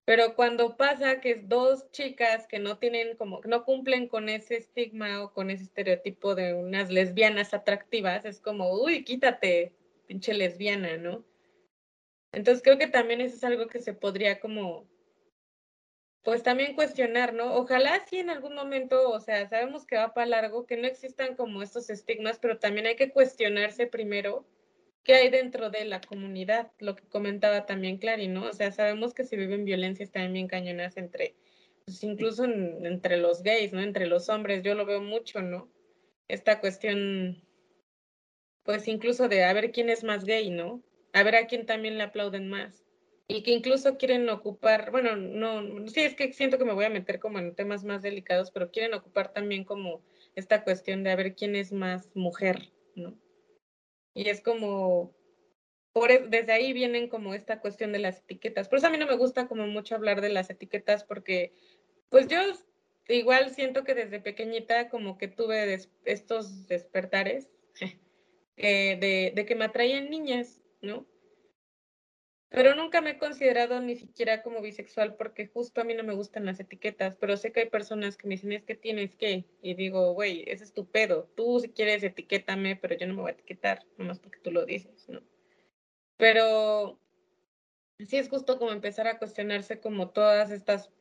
[0.10, 5.22] Pero cuando pasa que dos chicas que no tienen como, no cumplen con ese estigma
[5.24, 9.72] o con ese estereotipo de unas lesbianas atractivas, es como, uy, quítate,
[10.08, 11.24] pinche lesbiana, ¿no?
[12.32, 14.90] Entonces creo que también eso es algo que se podría como,
[16.24, 17.54] pues también cuestionar, ¿no?
[17.54, 21.36] Ojalá sí en algún momento, o sea, sabemos que va para largo, que no existan
[21.36, 24.44] como estos estigmas, pero también hay que cuestionarse primero
[25.10, 28.44] qué hay dentro de la comunidad, lo que comentaba también Clary, ¿no?
[28.44, 31.36] O sea, sabemos que se viven violencias también bien cañonas entre,
[31.84, 33.82] pues incluso entre los gays, ¿no?
[33.82, 35.68] Entre los hombres, yo lo veo mucho, ¿no?
[36.28, 37.44] Esta cuestión,
[38.62, 40.84] pues incluso de a ver quién es más gay, ¿no?
[41.14, 42.86] A ver a quién también le aplauden más.
[43.28, 46.92] Y que incluso quieren ocupar, bueno, no, sí, es que siento que me voy a
[46.92, 50.04] meter como en temas más delicados, pero quieren ocupar también como
[50.36, 53.18] esta cuestión de a ver quién es más mujer, ¿no?
[54.14, 55.16] Y es como,
[55.94, 58.70] por, e, desde ahí vienen como esta cuestión de las etiquetas.
[58.70, 61.54] Por eso a mí no me gusta como mucho hablar de las etiquetas porque
[62.10, 62.40] pues yo
[63.08, 67.50] igual siento que desde pequeñita como que tuve estos despertares
[68.58, 71.06] eh, de, de que me atraían niñas, ¿no?
[72.50, 76.16] Pero nunca me he considerado ni siquiera como bisexual porque justo a mí no me
[76.16, 79.46] gustan las etiquetas, pero sé que hay personas que me dicen, es que tienes que,
[79.62, 83.22] y digo, güey, ese es tu pedo, tú si quieres etiquétame, pero yo no me
[83.22, 85.22] voy a etiquetar, nomás porque tú lo dices, ¿no?
[86.18, 87.00] Pero
[88.00, 90.92] sí es justo como empezar a cuestionarse como todas estas,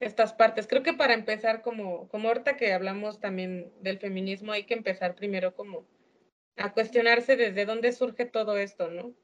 [0.00, 0.66] estas partes.
[0.66, 5.14] Creo que para empezar, como, como ahorita que hablamos también del feminismo, hay que empezar
[5.14, 5.86] primero como
[6.56, 9.14] a cuestionarse desde dónde surge todo esto, ¿no?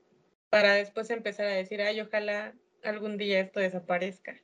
[0.50, 4.36] Para después empezar a decir, ay, ojalá algún día esto desaparezca.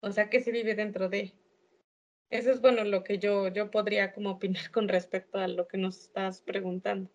[0.00, 1.32] O sea, que se vive dentro de.
[2.30, 5.78] Eso es bueno lo que yo, yo podría como opinar con respecto a lo que
[5.78, 7.10] nos estás preguntando.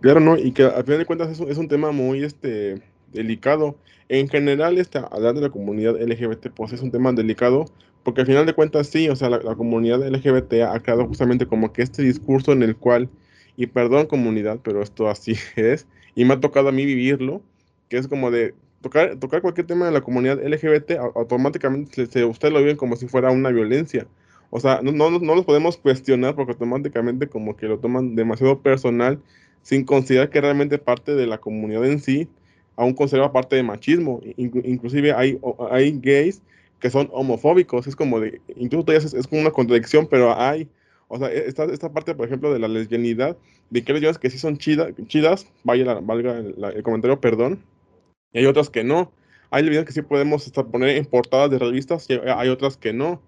[0.00, 0.36] Claro, ¿no?
[0.36, 3.76] Y que al final de cuentas es un, es un tema muy este, delicado.
[4.08, 7.66] En general, este, hablar de la comunidad LGBT, pues es un tema delicado,
[8.02, 11.46] porque al final de cuentas sí, o sea, la, la comunidad LGBT ha creado justamente
[11.46, 13.08] como que este discurso en el cual
[13.56, 17.42] y perdón comunidad, pero esto así es, y me ha tocado a mí vivirlo,
[17.88, 22.52] que es como de tocar, tocar cualquier tema de la comunidad LGBT, automáticamente se, ustedes
[22.52, 24.06] lo ven como si fuera una violencia.
[24.50, 28.60] O sea, no, no, no los podemos cuestionar porque automáticamente como que lo toman demasiado
[28.60, 29.18] personal
[29.62, 32.28] sin considerar que realmente parte de la comunidad en sí
[32.76, 34.20] aún conserva parte de machismo.
[34.36, 35.38] inclusive hay,
[35.70, 36.42] hay gays
[36.80, 37.86] que son homofóbicos.
[37.86, 40.68] Es como de, incluso es, es como una contradicción, pero hay.
[41.12, 43.36] O sea, e, esta, esta parte, por ejemplo, de la lesbianidad,
[43.70, 47.62] de que hay que sí son chidas, chidas vaya valga el, comentario, perdón,
[48.32, 49.12] y hay otras que no.
[49.50, 52.92] Hay lesbianas que sí podemos estar, poner en portadas de revistas, y hay otras que
[52.92, 53.20] no.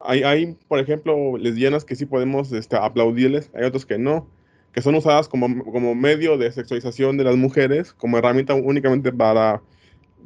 [0.00, 4.28] Hay, hay, por ejemplo, lesbianas que sí podemos este, aplaudirles, hay otras que no,
[4.72, 9.62] que son usadas como, como medio de sexualización de las mujeres, como herramienta únicamente para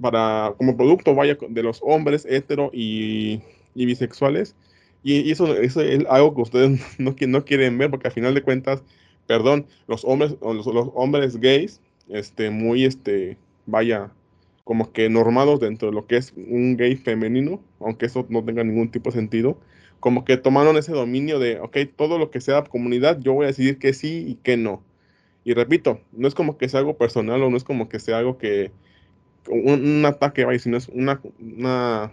[0.00, 3.40] para, como producto, vaya, de los hombres hetero y,
[3.74, 4.54] bisexuales.
[5.02, 8.42] Y, eso, eso, es algo que ustedes no, no quieren ver, porque al final de
[8.42, 8.82] cuentas,
[9.26, 14.10] perdón, los hombres, los, los hombres gays, este, muy, este, vaya,
[14.64, 18.64] como que normados dentro de lo que es un gay femenino, aunque eso no tenga
[18.64, 19.58] ningún tipo de sentido,
[20.00, 23.48] como que tomaron ese dominio de, ok, todo lo que sea comunidad, yo voy a
[23.48, 24.82] decidir que sí y que no.
[25.44, 28.18] Y repito, no es como que sea algo personal o no es como que sea
[28.18, 28.70] algo que,
[29.48, 32.12] un, ataque, vaya, sino es una, una,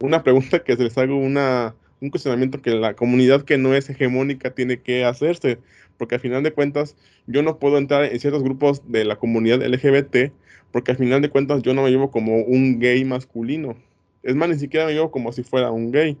[0.00, 3.88] una pregunta que se les haga una, un cuestionamiento que la comunidad que no es
[3.88, 5.58] hegemónica tiene que hacerse,
[5.96, 6.96] porque al final de cuentas
[7.28, 10.32] yo no puedo entrar en ciertos grupos de la comunidad LGBT,
[10.72, 13.76] porque al final de cuentas yo no me llevo como un gay masculino.
[14.24, 16.18] Es más, ni siquiera me llevo como si fuera un gay.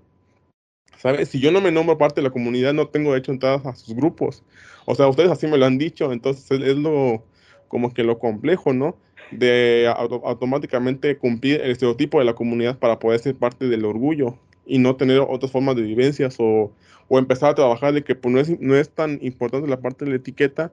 [0.98, 1.28] ¿Sabes?
[1.28, 3.74] Si yo no me nombro parte de la comunidad, no tengo derecho a entrar a
[3.74, 4.44] sus grupos.
[4.86, 7.24] O sea, ustedes así me lo han dicho, entonces es lo
[7.66, 8.96] como que lo complejo, ¿no?
[9.32, 14.78] de automáticamente cumplir el estereotipo de la comunidad para poder ser parte del orgullo y
[14.78, 16.72] no tener otras formas de vivencias o,
[17.08, 20.04] o empezar a trabajar de que pues, no, es, no es tan importante la parte
[20.04, 20.72] de la etiqueta,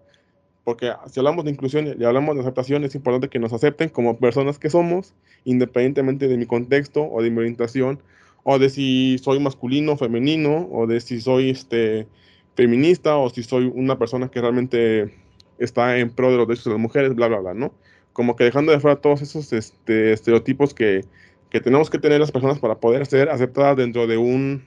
[0.64, 4.18] porque si hablamos de inclusión y hablamos de aceptación, es importante que nos acepten como
[4.18, 8.00] personas que somos, independientemente de mi contexto o de mi orientación,
[8.44, 12.08] o de si soy masculino, femenino, o de si soy este,
[12.56, 15.14] feminista, o si soy una persona que realmente
[15.58, 17.74] está en pro de los derechos de las mujeres, bla, bla, bla, ¿no?
[18.20, 21.06] como que dejando de fuera todos esos este, estereotipos que,
[21.50, 24.64] que, tenemos que tener las personas para poder ser aceptadas dentro de un,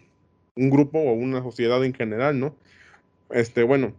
[0.57, 2.55] un, grupo o una sociedad en general, ¿no?
[3.31, 3.93] Este, bueno,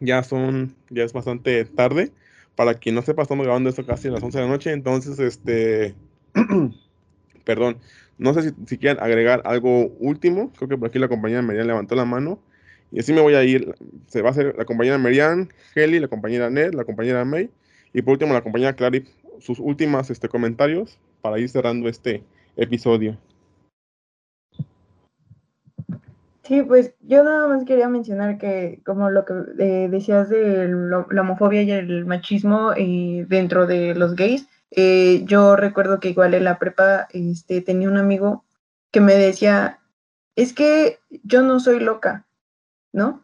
[0.00, 2.12] ya son, ya es bastante tarde.
[2.56, 5.18] Para quien no sepa, estamos grabando esto casi a las 11 de la noche, entonces,
[5.18, 5.94] este,
[7.44, 7.78] perdón,
[8.16, 11.66] no sé si, si, quieren agregar algo último, creo que por aquí la compañera Merian
[11.66, 12.38] levantó la mano,
[12.92, 13.74] y así me voy a ir,
[14.06, 17.50] se va a hacer la compañera Merian, Heli, la compañera Ned, la compañera May,
[17.92, 19.08] y por último, la compañera Clarif,
[19.44, 22.24] sus últimos este, comentarios para ir cerrando este
[22.56, 23.18] episodio.
[26.42, 31.20] Sí, pues yo nada más quería mencionar que como lo que eh, decías de la
[31.22, 36.44] homofobia y el machismo eh, dentro de los gays, eh, yo recuerdo que igual en
[36.44, 38.44] la prepa este, tenía un amigo
[38.90, 39.78] que me decía,
[40.36, 42.26] es que yo no soy loca,
[42.92, 43.22] ¿no?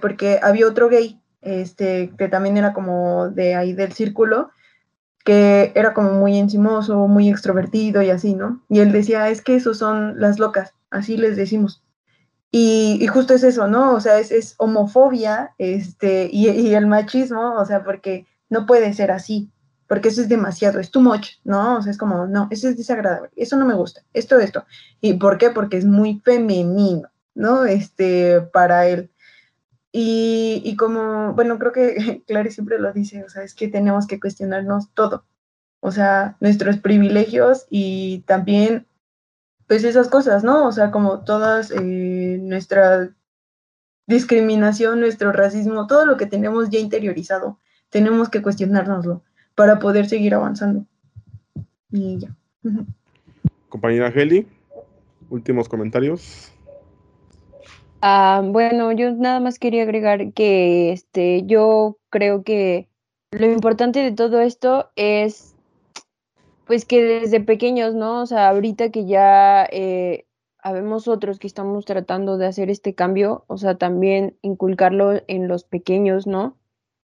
[0.00, 4.50] porque había otro gay este, que también era como de ahí del círculo,
[5.24, 8.62] que era como muy encimoso, muy extrovertido y así, ¿no?
[8.68, 11.82] Y él decía, es que esos son las locas, así les decimos.
[12.52, 13.94] Y, justo es eso, ¿no?
[13.94, 19.50] O sea, es, homofobia este, y, el machismo, o sea, porque no puede ser así,
[19.88, 21.78] porque eso es demasiado, es too much, ¿no?
[21.78, 24.64] O sea, es como, no, eso es desagradable, eso no me gusta, esto, esto.
[25.00, 25.50] ¿Y por qué?
[25.50, 27.64] Porque es muy femenino, ¿no?
[27.64, 29.10] Este, para él.
[29.96, 34.18] Y, como, bueno, creo que Clary siempre lo dice, o sea, es que tenemos que
[34.18, 35.24] cuestionarnos todo,
[35.78, 38.88] o sea, nuestros privilegios y también,
[39.68, 40.66] pues esas cosas, ¿no?
[40.66, 43.14] O sea, como todas eh, nuestra
[44.08, 49.22] discriminación, nuestro racismo, todo lo que tenemos ya interiorizado, tenemos que cuestionárnoslo
[49.54, 50.86] para poder seguir avanzando.
[51.92, 52.34] Y ya.
[53.68, 54.48] Compañera Heli,
[55.30, 56.52] últimos comentarios.
[58.06, 62.86] Ah, bueno, yo nada más quería agregar que este, yo creo que
[63.30, 65.54] lo importante de todo esto es
[66.66, 68.20] pues que desde pequeños, ¿no?
[68.20, 70.26] O sea, ahorita que ya eh,
[70.58, 75.64] habemos otros que estamos tratando de hacer este cambio, o sea, también inculcarlo en los
[75.64, 76.58] pequeños, ¿no?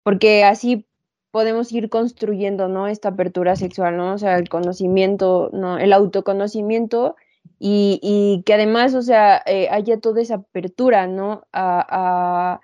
[0.02, 0.86] Porque así
[1.30, 2.86] podemos ir construyendo, ¿no?
[2.86, 4.12] Esta apertura sexual, ¿no?
[4.12, 5.78] O sea, el conocimiento, ¿no?
[5.78, 7.16] El autoconocimiento
[7.64, 11.46] y, que además, o sea, eh, haya toda esa apertura, ¿no?
[11.52, 12.60] A,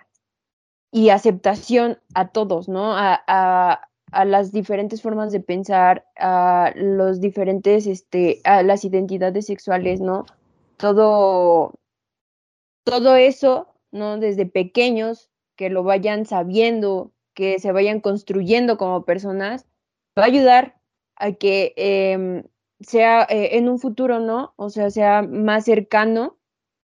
[0.91, 2.97] y aceptación a todos, ¿no?
[2.97, 10.01] A, a, las diferentes formas de pensar, a los diferentes, este, a las identidades sexuales,
[10.01, 10.25] ¿no?
[10.79, 11.75] Todo,
[12.85, 14.19] todo eso, ¿no?
[14.19, 19.67] Desde pequeños, que lo vayan sabiendo, que se vayan construyendo como personas,
[20.19, 20.81] va a ayudar
[21.15, 22.43] a que em,
[22.81, 24.53] sea eh, en un futuro, ¿no?
[24.57, 26.37] O sea, sea más cercano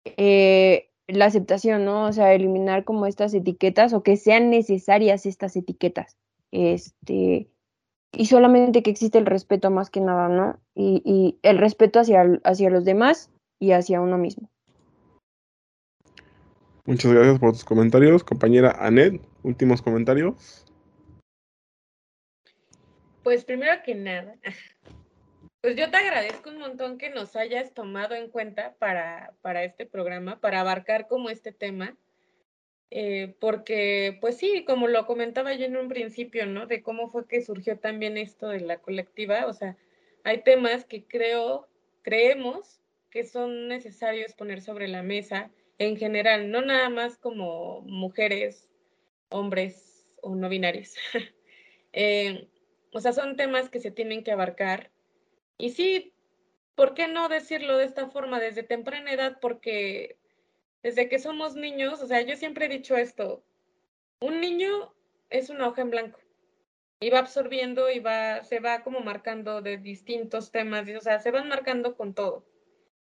[0.05, 2.05] eh, la aceptación, ¿no?
[2.05, 6.17] O sea, eliminar como estas etiquetas o que sean necesarias estas etiquetas.
[6.51, 7.49] Este,
[8.13, 10.59] y solamente que existe el respeto más que nada, ¿no?
[10.75, 14.49] Y, y el respeto hacia, hacia los demás y hacia uno mismo.
[16.85, 19.21] Muchas gracias por tus comentarios, compañera Anet.
[19.43, 20.65] Últimos comentarios.
[23.23, 24.35] Pues primero que nada,
[25.61, 29.85] pues yo te agradezco un montón que nos hayas tomado en cuenta para, para este
[29.85, 31.95] programa, para abarcar como este tema,
[32.89, 36.65] eh, porque pues sí, como lo comentaba yo en un principio, ¿no?
[36.65, 39.77] De cómo fue que surgió también esto de la colectiva, o sea,
[40.23, 41.69] hay temas que creo,
[42.01, 42.81] creemos
[43.11, 48.69] que son necesarios poner sobre la mesa en general, no nada más como mujeres,
[49.29, 50.95] hombres o no binarios.
[51.93, 52.47] eh,
[52.93, 54.91] o sea, son temas que se tienen que abarcar.
[55.61, 56.11] Y sí,
[56.73, 59.37] ¿por qué no decirlo de esta forma desde temprana edad?
[59.39, 60.17] Porque
[60.81, 63.43] desde que somos niños, o sea, yo siempre he dicho esto,
[64.21, 64.91] un niño
[65.29, 66.19] es una hoja en blanco
[66.99, 71.29] y va absorbiendo y va, se va como marcando de distintos temas, o sea, se
[71.29, 72.43] van marcando con todo,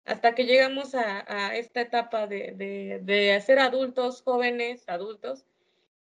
[0.05, 5.45] hasta que llegamos a, a esta etapa de, de, de ser adultos, jóvenes, adultos,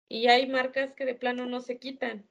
[0.09, 2.27] y hay marcas que de plano no se quitan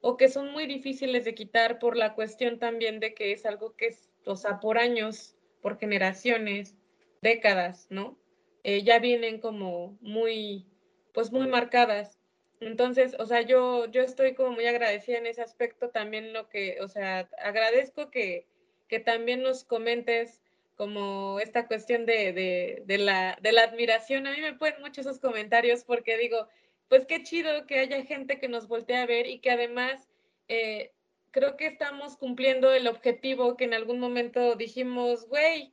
[0.00, 3.74] o que son muy difíciles de quitar por la cuestión también de que es algo
[3.76, 6.76] que es, o sea, por años, por generaciones,
[7.20, 8.18] décadas, ¿no?
[8.64, 10.66] Eh, ya vienen como muy,
[11.12, 12.18] pues muy marcadas.
[12.60, 16.78] Entonces, o sea, yo, yo estoy como muy agradecida en ese aspecto también lo que,
[16.80, 18.46] o sea, agradezco que,
[18.88, 20.40] que también nos comentes
[20.76, 24.26] como esta cuestión de, de, de, la, de la admiración.
[24.26, 26.48] A mí me pueden mucho esos comentarios porque digo,
[26.88, 30.08] pues qué chido que haya gente que nos voltee a ver y que además
[30.48, 30.92] eh,
[31.30, 35.72] creo que estamos cumpliendo el objetivo que en algún momento dijimos, güey,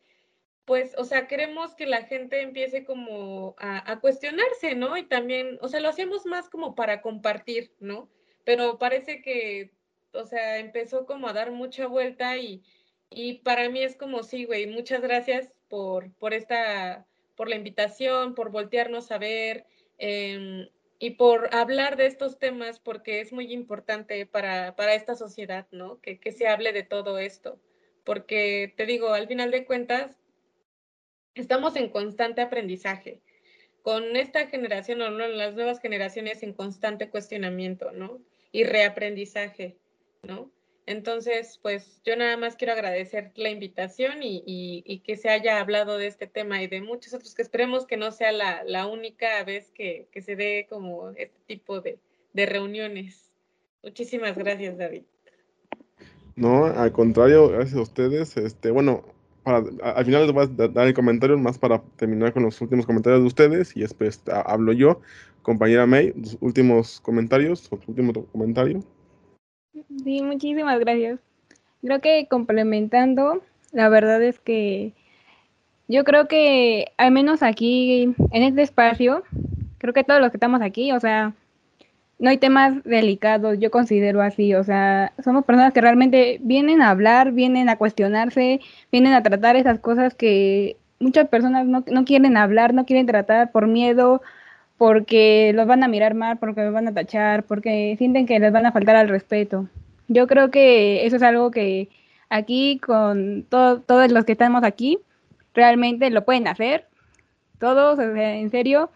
[0.66, 4.98] pues, o sea, queremos que la gente empiece como a, a, cuestionarse, ¿no?
[4.98, 8.10] Y también, o sea, lo hacemos más como para compartir, ¿no?
[8.44, 9.72] Pero parece que,
[10.12, 12.64] o sea, empezó como a dar mucha vuelta y,
[13.10, 17.06] y para mí es como, sí, güey, muchas gracias por, por esta,
[17.36, 19.66] por la invitación, por voltearnos a ver.
[20.00, 20.70] Eh,
[21.00, 26.00] y por hablar de estos temas, porque es muy importante para, para esta sociedad, ¿no?
[26.02, 27.60] Que, que, se hable de todo esto,
[28.04, 30.18] porque te digo, al final de cuentas,
[31.34, 33.22] estamos en constante aprendizaje,
[33.82, 38.22] con esta generación o no, las nuevas generaciones en constante cuestionamiento, ¿no?
[38.52, 39.78] Y reaprendizaje,
[40.24, 40.50] ¿no?
[40.88, 45.60] Entonces, pues yo nada más quiero agradecer la invitación y, y, y, que se haya
[45.60, 49.44] hablado de este tema y de muchos otros, que esperemos que no sea la, única
[49.44, 51.98] vez que, se dé como este tipo de,
[52.34, 53.32] reuniones.
[53.82, 55.04] Muchísimas gracias, David.
[56.36, 58.38] No, al contrario, gracias a ustedes.
[58.38, 59.06] Este, bueno,
[59.42, 62.86] para, al final les voy a dar el comentario más para terminar con los últimos
[62.86, 65.02] comentarios de ustedes y después hablo yo.
[65.42, 68.84] Compañera May, últimos comentarios, último comentario.
[70.04, 71.20] Sí, muchísimas gracias.
[71.82, 74.94] Creo que complementando, la verdad es que
[75.88, 79.24] yo creo que al menos aquí, en este espacio,
[79.78, 81.34] creo que todos los que estamos aquí, o sea,
[82.20, 86.92] no hay temas delicados, yo considero así, o sea, somos personas que realmente vienen a
[86.92, 88.62] hablar, vienen a cuestionarse,
[88.92, 93.52] vienen a tratar esas cosas que muchas personas no, no quieren hablar, no quieren tratar
[93.52, 94.22] por miedo,
[94.78, 98.52] porque los van a mirar mal, porque los van a tachar, porque sienten que les
[98.52, 99.70] van a faltar al respeto.
[100.08, 101.90] Yo creo que eso es algo que
[102.30, 105.00] aquí con todo, todos los que estamos aquí
[105.54, 106.88] realmente lo pueden hacer.
[107.60, 108.90] Todos, en serio,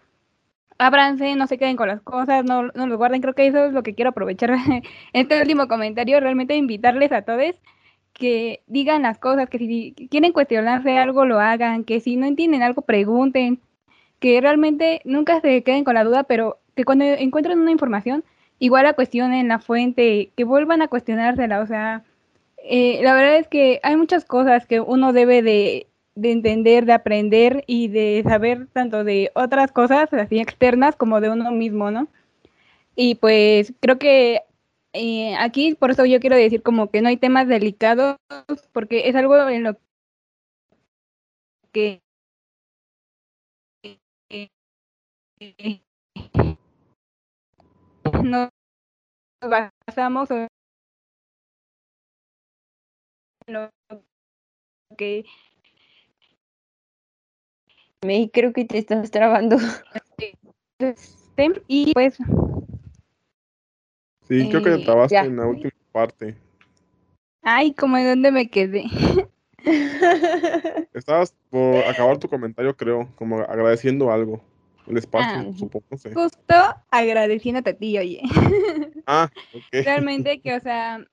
[0.78, 3.22] ábranse, no se queden con las cosas, no, no los guarden.
[3.22, 4.54] Creo que eso es lo que quiero aprovechar
[5.12, 7.54] este último comentario, realmente invitarles a todos
[8.12, 12.62] que digan las cosas, que si quieren cuestionarse algo, lo hagan, que si no entienden
[12.62, 13.60] algo, pregunten,
[14.20, 18.24] que realmente nunca se queden con la duda, pero que cuando encuentren una información,
[18.58, 22.04] igual la cuestionen la fuente, que vuelvan a cuestionársela, o sea,
[22.64, 26.92] eh, la verdad es que hay muchas cosas que uno debe de, de, entender, de
[26.92, 32.08] aprender y de saber tanto de otras cosas así externas como de uno mismo, ¿no?
[32.96, 34.42] Y pues creo que
[34.92, 38.16] eh, aquí, por eso yo quiero decir como que no hay temas delicados,
[38.72, 39.76] porque es algo en lo
[41.72, 42.02] que
[48.22, 48.50] nos
[49.40, 50.48] basamos en
[53.46, 53.70] lo
[54.98, 55.24] que
[58.04, 59.56] me creo que te estás trabando
[61.68, 62.18] y pues
[64.28, 66.36] sí creo que te trabaste eh, en la última parte
[67.42, 68.84] Ay, como de dónde me quedé.
[70.92, 74.42] Estabas por acabar tu comentario, creo, como agradeciendo algo.
[74.86, 75.84] El espacio, Ah, supongo.
[76.14, 76.54] Justo
[76.90, 78.20] agradeciéndote a ti, oye.
[79.06, 79.64] Ah, ok.
[79.84, 81.04] Realmente que, o sea,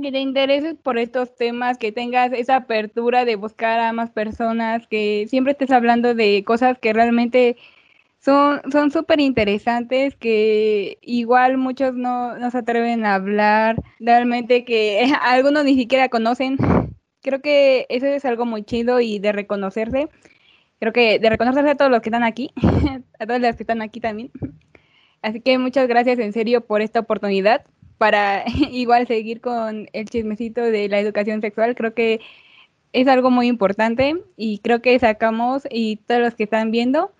[0.00, 4.86] que te intereses por estos temas, que tengas esa apertura de buscar a más personas,
[4.86, 7.56] que siempre estés hablando de cosas que realmente
[8.20, 15.12] son son súper interesantes, que igual muchos no, no se atreven a hablar, realmente que
[15.22, 16.56] algunos ni siquiera conocen.
[17.20, 20.08] Creo que eso es algo muy chido y de reconocerse.
[20.82, 22.50] Creo que de reconocerse a todos los que están aquí,
[23.20, 24.32] a todos los que están aquí también.
[25.22, 27.64] Así que muchas gracias en serio por esta oportunidad
[27.98, 31.76] para igual seguir con el chismecito de la educación sexual.
[31.76, 32.20] Creo que
[32.92, 37.12] es algo muy importante y creo que sacamos y todos los que están viendo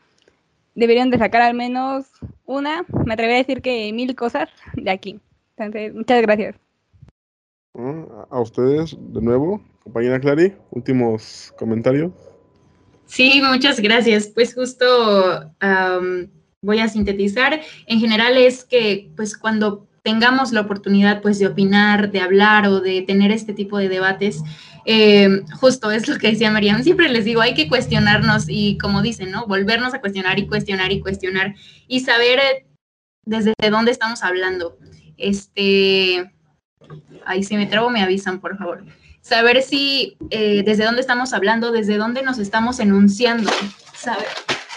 [0.75, 2.07] deberían de sacar al menos
[2.45, 5.21] una, me atrevería a decir que mil cosas de aquí.
[5.57, 6.57] Entonces, muchas gracias.
[7.79, 12.32] Ah, A ustedes, de nuevo, compañera Clary, últimos comentarios.
[13.07, 14.29] Sí, muchas gracias.
[14.29, 15.53] Pues justo
[16.63, 17.61] voy a sintetizar.
[17.87, 22.81] En general es que pues cuando tengamos la oportunidad pues de opinar, de hablar o
[22.81, 24.43] de tener este tipo de debates,
[24.85, 29.03] eh, justo es lo que decía Mariam, siempre les digo, hay que cuestionarnos y como
[29.03, 29.47] dicen, ¿no?
[29.47, 31.55] Volvernos a cuestionar y cuestionar y cuestionar
[31.87, 32.67] y saber eh,
[33.25, 34.79] desde dónde estamos hablando.
[35.17, 36.33] Este,
[37.25, 38.85] ahí si me trabo me avisan, por favor
[39.23, 43.51] saber si eh, desde dónde estamos hablando, desde dónde nos estamos enunciando,
[43.95, 44.27] saber,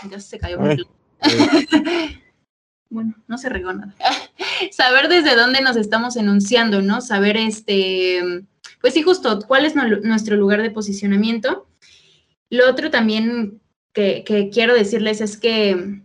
[0.09, 0.59] ya se cayó.
[0.61, 0.77] Ay.
[2.87, 3.93] Bueno, no se regó nada.
[4.71, 7.01] saber desde dónde nos estamos enunciando, ¿no?
[7.01, 8.21] Saber, este,
[8.79, 11.67] pues sí, justo, cuál es nu- nuestro lugar de posicionamiento.
[12.49, 13.59] Lo otro también
[13.91, 16.03] que, que quiero decirles es que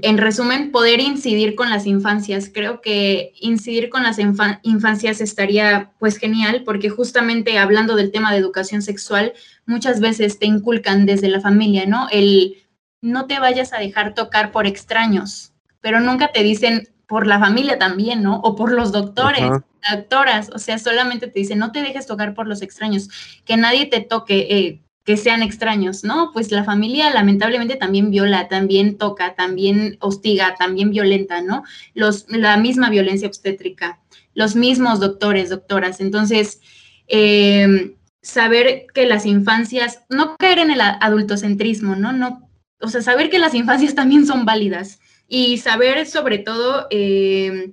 [0.00, 2.50] en resumen, poder incidir con las infancias.
[2.52, 8.32] Creo que incidir con las infa- infancias estaría pues genial porque justamente hablando del tema
[8.32, 9.32] de educación sexual,
[9.66, 12.08] muchas veces te inculcan desde la familia, ¿no?
[12.10, 12.56] El
[13.02, 17.78] no te vayas a dejar tocar por extraños, pero nunca te dicen por la familia
[17.78, 18.36] también, ¿no?
[18.40, 19.64] O por los doctores, Ajá.
[19.94, 23.10] doctoras, o sea, solamente te dicen no te dejes tocar por los extraños,
[23.44, 24.46] que nadie te toque.
[24.48, 26.30] eh, que sean extraños, ¿no?
[26.32, 31.64] Pues la familia lamentablemente también viola, también toca, también hostiga, también violenta, ¿no?
[31.94, 34.00] Los, la misma violencia obstétrica,
[34.34, 36.00] los mismos doctores, doctoras.
[36.00, 36.60] Entonces,
[37.08, 42.12] eh, saber que las infancias, no caer en el adultocentrismo, ¿no?
[42.12, 42.48] no
[42.80, 46.86] o sea, saber que las infancias también son válidas y saber sobre todo...
[46.90, 47.72] eh,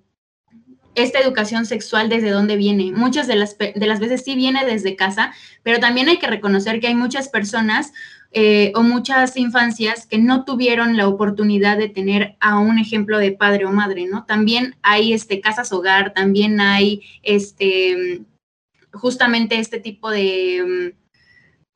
[1.04, 2.92] esta educación sexual desde dónde viene.
[2.92, 5.34] Muchas de las, de las veces sí viene desde casa,
[5.64, 7.92] pero también hay que reconocer que hay muchas personas
[8.32, 13.32] eh, o muchas infancias que no tuvieron la oportunidad de tener a un ejemplo de
[13.32, 14.26] padre o madre, ¿no?
[14.26, 18.22] También hay este, casas hogar, también hay este,
[18.94, 21.09] justamente este tipo de, mm,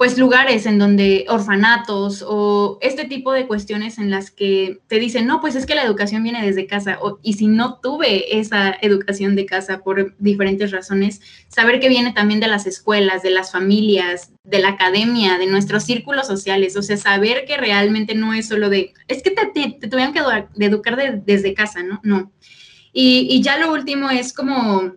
[0.03, 5.25] pues, lugares en donde orfanatos o este tipo de cuestiones en las que te dicen,
[5.27, 9.37] no, pues es que la educación viene desde casa, y si no tuve esa educación
[9.37, 14.33] de casa por diferentes razones, saber que viene también de las escuelas, de las familias,
[14.43, 18.69] de la academia, de nuestros círculos sociales, o sea, saber que realmente no es solo
[18.69, 20.19] de, es que te, te- te tuvieron que
[20.65, 22.01] educar de- desde casa, ¿no?
[22.03, 22.29] No.
[22.91, 24.95] Y, y ya lo último es como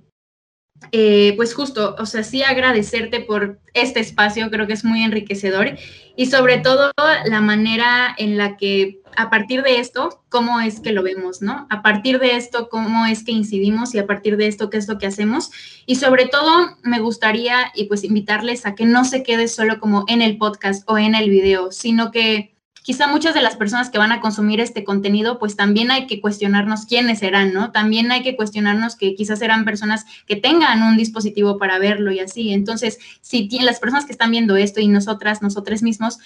[0.92, 5.76] eh, pues justo, o sea, sí agradecerte por este espacio, creo que es muy enriquecedor
[6.16, 6.90] y sobre todo
[7.26, 11.66] la manera en la que a partir de esto, cómo es que lo vemos, ¿no?
[11.70, 14.88] A partir de esto, cómo es que incidimos y a partir de esto, qué es
[14.88, 15.50] lo que hacemos.
[15.86, 20.04] Y sobre todo, me gustaría y pues invitarles a que no se quede solo como
[20.08, 22.55] en el podcast o en el video, sino que
[22.86, 26.20] quizá muchas de las personas que van a consumir este contenido, pues también hay que
[26.20, 27.72] cuestionarnos quiénes serán, ¿no?
[27.72, 32.20] También hay que cuestionarnos que quizás serán personas que tengan un dispositivo para verlo y
[32.20, 32.52] así.
[32.52, 36.20] Entonces, si las personas que están viendo esto y nosotras, nosotros mismos,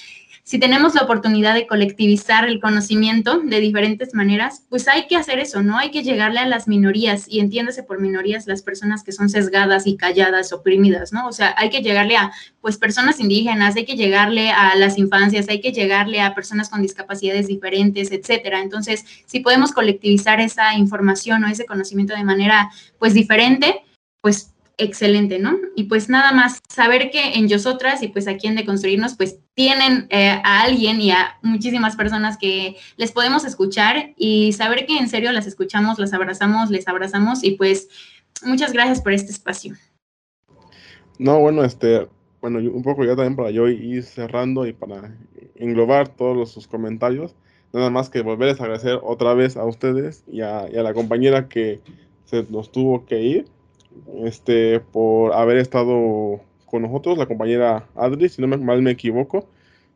[0.51, 5.38] si tenemos la oportunidad de colectivizar el conocimiento de diferentes maneras, pues hay que hacer
[5.38, 5.78] eso, ¿no?
[5.78, 9.86] Hay que llegarle a las minorías y entiéndase por minorías las personas que son sesgadas
[9.86, 11.28] y calladas, oprimidas, ¿no?
[11.28, 15.48] O sea, hay que llegarle a, pues, personas indígenas, hay que llegarle a las infancias,
[15.48, 18.61] hay que llegarle a personas con discapacidades diferentes, etcétera.
[18.61, 23.84] Entonces, si podemos colectivizar esa información o ese conocimiento de manera, pues, diferente,
[24.20, 25.57] pues, excelente, ¿no?
[25.76, 30.07] Y pues nada más saber que en Yosotras y pues aquí en Deconstruirnos, pues tienen
[30.11, 35.09] eh, a alguien y a muchísimas personas que les podemos escuchar y saber que en
[35.09, 37.89] serio las escuchamos, las abrazamos, les abrazamos y pues
[38.43, 39.74] muchas gracias por este espacio.
[41.18, 42.09] No, bueno, este,
[42.41, 45.14] bueno, un poco ya también para yo ir cerrando y para
[45.57, 47.35] englobar todos los- sus comentarios.
[47.72, 50.95] Nada más que volverles a agradecer otra vez a ustedes y a, y a la
[50.95, 51.81] compañera que
[52.24, 53.47] se nos tuvo que ir.
[54.24, 59.48] Este, por haber estado con nosotros, la compañera Adri, si no me, mal me equivoco.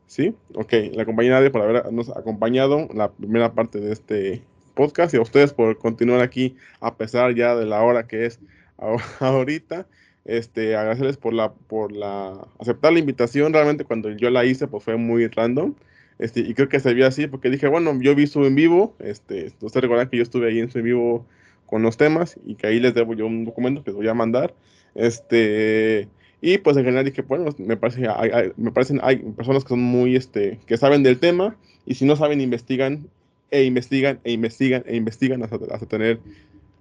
[0.07, 0.35] ¿Sí?
[0.55, 4.43] Ok, la compañera Adri por habernos acompañado la primera parte de este
[4.75, 8.41] podcast y a ustedes por continuar aquí a pesar ya de la hora que es
[9.21, 9.87] ahorita.
[10.25, 13.53] Este, agradecerles por la, por la, aceptar la invitación.
[13.53, 15.75] Realmente cuando yo la hice, pues fue muy random.
[16.19, 18.95] Este, y creo que se vio así porque dije, bueno, yo vi su en vivo.
[19.01, 21.27] Este, ustedes recuerdan que yo estuve ahí en su en vivo
[21.67, 24.55] con los temas y que ahí les debo yo un documento que voy a mandar.
[24.95, 26.09] Este,
[26.41, 29.81] y pues en general dije, bueno, me, parece, hay, me parecen, hay personas que son
[29.81, 31.57] muy, este, que saben del tema
[31.87, 33.09] y si no saben, investigan
[33.51, 36.21] e investigan e investigan e investigan hasta, hasta tener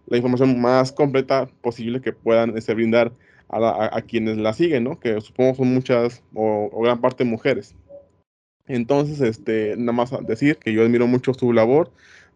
[0.07, 3.13] la información más completa posible que puedan este, brindar
[3.49, 4.99] a, quienes la siguen, ¿no?
[4.99, 7.75] Que supongo son muchas o, o, gran parte mujeres.
[8.67, 11.91] Entonces, este, nada más decir que yo admiro mucho su labor,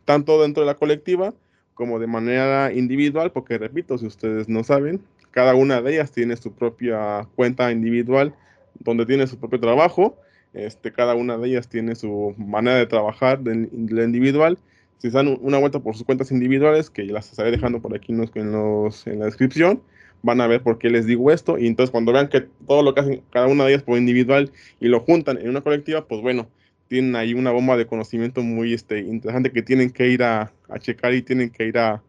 [0.05, 1.33] tanto dentro de la colectiva
[1.77, 4.99] como de manera individual, porque repito, si ustedes no saben,
[5.31, 8.33] cada una de ellas tiene su propia cuenta individual
[8.79, 10.17] donde tiene su propio trabajo.
[10.53, 14.57] Este, cada una de ellas tiene su manera de trabajar de, la individual.
[14.97, 18.51] Si dan una vuelta por sus cuentas individuales, que las estaré dejando por aquí en,
[18.51, 19.81] los, en la descripción,
[20.23, 21.59] van a ver por qué les digo esto.
[21.59, 24.51] Y entonces cuando vean que todo lo que hacen cada una de ellas por individual
[24.79, 26.47] y lo juntan en una colectiva, pues bueno,
[26.87, 31.13] tienen ahí una bomba de conocimiento muy este, interesante que tienen que ir a, checar
[31.13, 32.01] y tienen que ir a,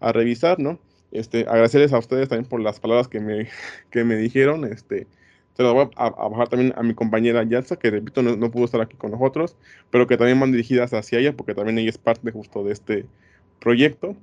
[0.00, 0.80] revisar, ¿no?
[1.12, 3.48] Este, agradecerles a ustedes también por las palabras que me,
[3.90, 4.64] que me dijeron.
[4.64, 5.06] Este,
[5.54, 8.80] se las voy a, bajar también a mi compañera Yatza, que repito, no, pudo estar
[8.80, 9.56] aquí con nosotros,
[9.90, 13.06] pero que también van dirigidas hacia ella, porque también ella es parte justo de este
[13.60, 14.16] proyecto.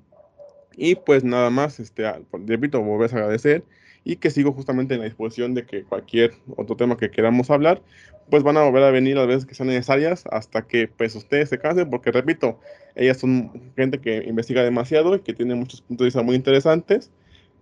[0.75, 2.03] Y pues nada más, este,
[2.45, 3.63] repito, volver a agradecer
[4.03, 7.81] y que sigo justamente en la disposición de que cualquier otro tema que queramos hablar,
[8.29, 11.49] pues van a volver a venir las veces que sean necesarias hasta que pues ustedes
[11.49, 12.59] se cansen, porque repito,
[12.95, 17.11] ellas son gente que investiga demasiado y que tiene muchos puntos de vista muy interesantes,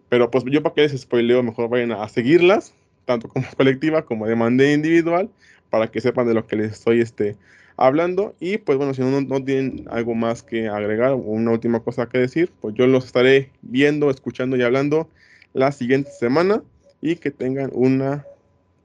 [0.10, 2.74] pero pues yo para que les spoileo, mejor vayan a seguirlas,
[3.06, 5.30] tanto como colectiva como de manera individual,
[5.70, 7.36] para que sepan de lo que les estoy este,
[7.76, 8.36] hablando.
[8.40, 12.08] Y pues bueno, si no, no tienen algo más que agregar o una última cosa
[12.08, 15.10] que decir, pues yo los estaré viendo, escuchando y hablando
[15.58, 16.62] la siguiente semana
[17.02, 18.26] y que tengan una,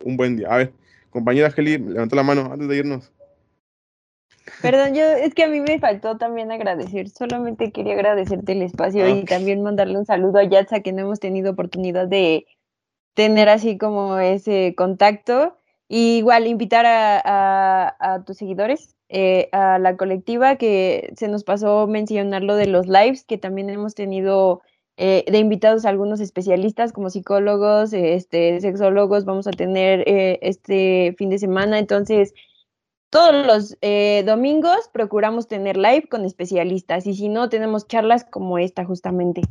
[0.05, 0.49] un buen día.
[0.51, 0.73] A ver,
[1.11, 3.13] compañera Heli, levanta la mano antes de irnos.
[4.61, 9.09] Perdón, yo es que a mí me faltó también agradecer, solamente quería agradecerte el espacio
[9.09, 12.47] y también mandarle un saludo a Yatza que no hemos tenido oportunidad de
[13.15, 15.57] tener así como ese contacto.
[15.89, 21.87] Y igual invitar a, a, tus seguidores, eh, a la colectiva, que se nos pasó
[21.87, 24.63] mencionar lo de los lives, que también hemos tenido
[25.05, 31.17] eh, de invitados a algunos especialistas como psicólogos, este, sexólogos, vamos a tener eh, este
[31.19, 31.81] fin de semana.
[31.81, 32.35] Entonces,
[33.11, 38.59] todos los eh, domingos procuramos tener live con especialistas y si no, tenemos charlas como
[38.59, 39.43] esta justamente.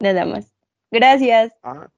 [0.00, 0.52] Nada más.
[0.90, 1.54] Gracias.
[1.62, 1.88] Ah,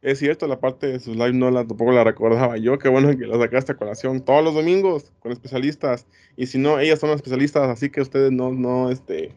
[0.00, 2.78] es cierto, la parte de sus live no la tampoco la recordaba yo.
[2.78, 6.06] Qué bueno que la sacaste a colación todos los domingos con especialistas.
[6.36, 9.34] Y si no, ellas son especialistas, así que ustedes no, no, este,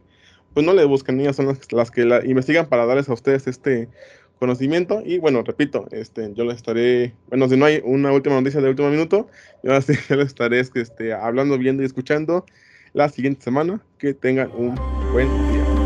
[0.53, 3.89] pues no le buscan, ellas son las, que la investigan para darles a ustedes este
[4.39, 5.01] conocimiento.
[5.05, 8.69] Y bueno, repito, este, yo les estaré, bueno, si no hay una última noticia de
[8.69, 9.27] último minuto,
[9.63, 12.45] yo, les estaré este, hablando, viendo y escuchando
[12.93, 13.81] la siguiente semana.
[13.97, 14.75] Que tengan un
[15.11, 15.78] buen día.